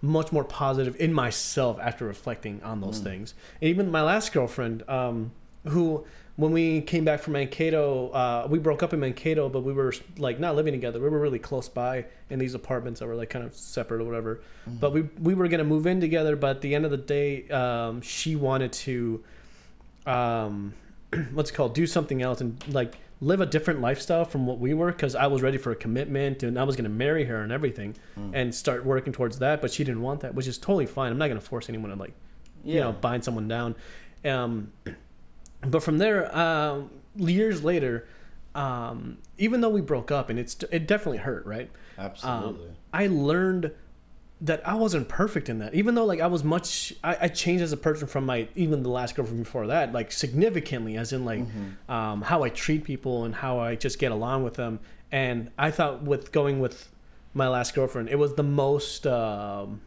[0.00, 3.34] much more positive in myself after reflecting on those things.
[3.60, 5.32] And even my last girlfriend, um,
[5.66, 6.04] who
[6.36, 9.94] when we came back from Mankato, uh, we broke up in Mankato, but we were
[10.18, 10.98] like not living together.
[10.98, 14.04] We were really close by in these apartments that were like kind of separate or
[14.04, 14.40] whatever.
[14.66, 16.34] But we we were gonna move in together.
[16.34, 19.22] But at the end of the day, um, she wanted to,
[20.06, 20.74] um,
[21.32, 24.74] what's it called, do something else and like live a different lifestyle from what we
[24.74, 27.52] were because I was ready for a commitment and I was gonna marry her and
[27.52, 27.94] everything
[28.34, 29.60] and start working towards that.
[29.62, 31.12] But she didn't want that, which is totally fine.
[31.12, 32.14] I'm not gonna force anyone to like,
[32.64, 33.76] you know, bind someone down.
[34.24, 34.72] Um,
[35.68, 38.06] but from there, um, years later,
[38.54, 41.70] um, even though we broke up and it's it definitely hurt, right?
[41.98, 42.68] Absolutely.
[42.68, 43.72] Um, I learned
[44.40, 45.74] that I wasn't perfect in that.
[45.74, 48.82] Even though like I was much, I, I changed as a person from my even
[48.82, 51.40] the last girlfriend before that, like significantly, as in like
[51.88, 54.80] um, how I treat people and how I just get along with them.
[55.10, 56.88] And I thought with going with
[57.32, 59.06] my last girlfriend, it was the most.
[59.06, 59.80] Um,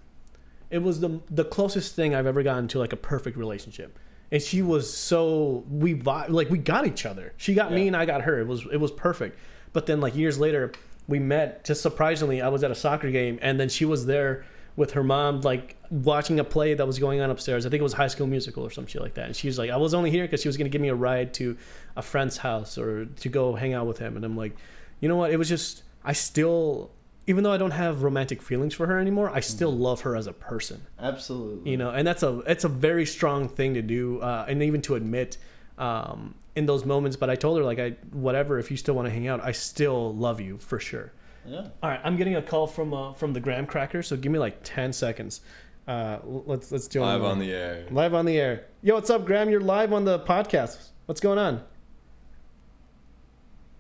[0.70, 3.98] it was the the closest thing I've ever gotten to like a perfect relationship.
[4.32, 7.34] And she was so we like we got each other.
[7.38, 8.40] She got me and I got her.
[8.40, 9.40] It was it was perfect.
[9.74, 10.74] But then like years later,
[11.08, 11.64] we met.
[11.64, 15.04] Just surprisingly, I was at a soccer game and then she was there with her
[15.04, 17.66] mom, like watching a play that was going on upstairs.
[17.66, 19.26] I think it was High School Musical or some shit like that.
[19.26, 20.96] And she was like, I was only here because she was gonna give me a
[20.96, 21.58] ride to
[21.96, 24.16] a friend's house or to go hang out with him.
[24.16, 24.56] And I'm like,
[25.00, 25.32] you know what?
[25.32, 26.92] It was just I still.
[27.30, 30.28] Even though I don't have romantic feelings for her anymore, I still love her as
[30.28, 30.88] a person.
[30.98, 31.70] Absolutely.
[31.72, 34.82] you know and that's a it's a very strong thing to do uh, and even
[34.84, 35.38] to admit
[35.78, 39.06] um, in those moments but i told her like i whatever if you still want
[39.08, 41.12] to hang out i still love you for sure.
[41.46, 41.68] Yeah.
[41.84, 44.40] all right i'm getting a call from uh, from the graham cracker so give me
[44.40, 45.42] like 10 seconds.
[45.88, 47.06] Uh, let's let's do it.
[47.06, 47.86] Live on the air.
[47.92, 48.66] live on the air.
[48.82, 49.50] Yo what's up graham?
[49.50, 50.90] You're live on the podcast.
[51.06, 51.62] What's going on?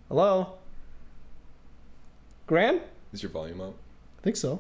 [0.07, 0.53] Hello?
[2.45, 2.79] Graham
[3.17, 3.73] Is your volume up?
[4.19, 4.59] I think so.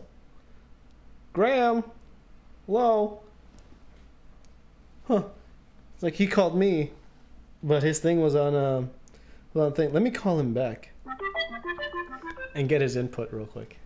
[1.31, 1.83] Graham,
[2.65, 3.19] hello.
[5.07, 5.21] Huh?
[5.93, 6.89] It's like he called me,
[7.61, 8.89] but his thing was on um,
[9.53, 9.93] was on thing.
[9.93, 10.89] Let me call him back
[12.55, 13.77] and get his input real quick.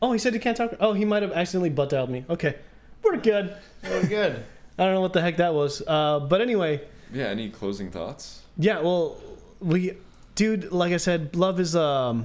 [0.00, 0.72] Oh, he said he can't talk.
[0.80, 2.24] Oh, he might have accidentally butt dialed me.
[2.30, 2.56] Okay,
[3.02, 3.54] we're good.
[3.84, 4.42] We're good.
[4.78, 5.82] I don't know what the heck that was.
[5.86, 6.80] Uh, but anyway,
[7.12, 7.26] Yeah.
[7.26, 8.44] Any closing thoughts?
[8.56, 8.80] yeah.
[8.80, 9.18] Well,
[9.60, 9.98] we,
[10.36, 12.24] dude, like I said, love is um,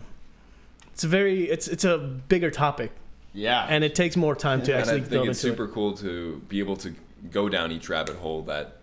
[0.97, 2.89] it's a very it's it's a bigger topic
[3.31, 3.67] Yeah.
[3.69, 4.95] and it takes more time to actually.
[4.97, 6.95] And I think it's into super cool to be able to
[7.31, 8.77] go down each rabbit hole that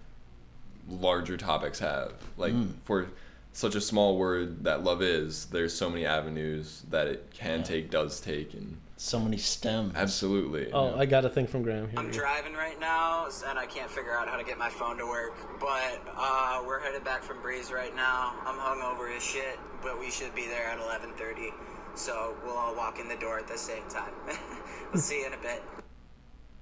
[0.89, 2.13] larger topics have.
[2.37, 2.75] Like Mm.
[2.85, 3.09] for
[3.53, 7.91] such a small word that love is, there's so many avenues that it can take,
[7.91, 9.93] does take, and so many stems.
[9.97, 10.63] absolutely.
[10.67, 10.71] it.
[10.73, 11.99] Oh, I got a thing from Graham here.
[11.99, 15.07] I'm driving right now, and I can't figure out how to get my phone to
[15.07, 15.35] work.
[15.59, 18.35] But uh, we're headed back from Breeze right now.
[18.47, 21.53] I'm hungover as shit, but we should be there at 11:30.
[21.97, 24.13] So we'll all walk in the door at the same time.
[24.93, 25.63] we'll see you in a bit.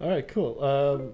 [0.00, 0.62] All right, cool.
[0.62, 1.12] Um,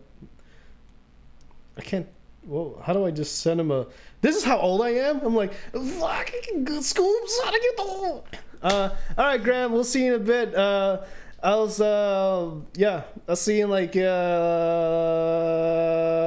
[1.76, 2.06] I can't.
[2.44, 3.86] Well, how do I just send him a?
[4.20, 5.20] This is how old I am.
[5.20, 6.32] I'm like, fuck,
[6.80, 8.22] scoops, how to get the.
[8.62, 9.72] Uh, all right, Graham.
[9.72, 10.54] We'll see you in a bit.
[10.54, 11.02] Uh,
[11.42, 14.00] I was, uh, yeah, I'll see you in like uh,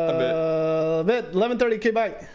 [0.08, 0.32] a bit.
[0.32, 1.34] A bit.
[1.34, 1.76] Eleven thirty.
[1.78, 2.28] Okay, bye.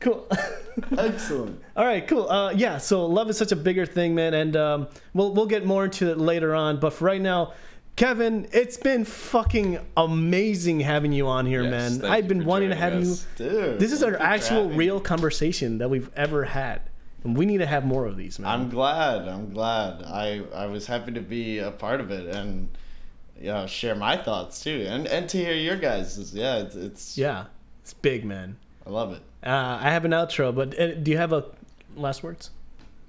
[0.00, 0.26] Cool.
[0.96, 1.60] Excellent.
[1.76, 2.28] All right, cool.
[2.30, 5.64] Uh, yeah, so love is such a bigger thing, man, and um, we'll we'll get
[5.66, 6.78] more into it later on.
[6.80, 7.52] But for right now,
[7.96, 12.10] Kevin, it's been fucking amazing having you on here, Yes, man.
[12.10, 13.26] I've been wanting to have us.
[13.38, 13.48] you.
[13.48, 13.78] Dude.
[13.80, 15.02] This is thank our actual real me.
[15.04, 16.82] conversation that we've ever had,
[17.24, 18.50] and we need to have more of these, man.
[18.50, 19.28] I'm glad.
[19.28, 20.02] I'm glad.
[20.04, 22.68] I I was happy to be a part of it and
[23.38, 26.32] you know, share my thoughts too, and and to hear your guys.
[26.32, 27.46] Yeah, it's, it's yeah,
[27.82, 28.56] it's big, man.
[28.86, 29.22] I love it.
[29.44, 31.44] Uh, I have an outro, but uh, do you have a
[31.96, 32.50] last words?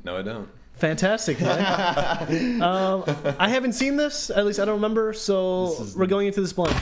[0.04, 0.50] no, I don't.
[0.74, 1.40] Fantastic,
[2.62, 3.04] um,
[3.40, 4.32] I haven't seen this.
[4.32, 5.14] At least I don't remember.
[5.14, 6.76] So is- we're going into this blind.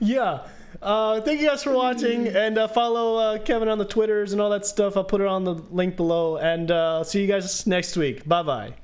[0.00, 0.46] yeah.
[0.82, 4.42] Uh, thank you guys for watching and uh, follow uh, Kevin on the Twitters and
[4.42, 4.96] all that stuff.
[4.96, 6.38] I'll put it on the link below.
[6.38, 8.26] And uh, see you guys next week.
[8.26, 8.74] Bye bye.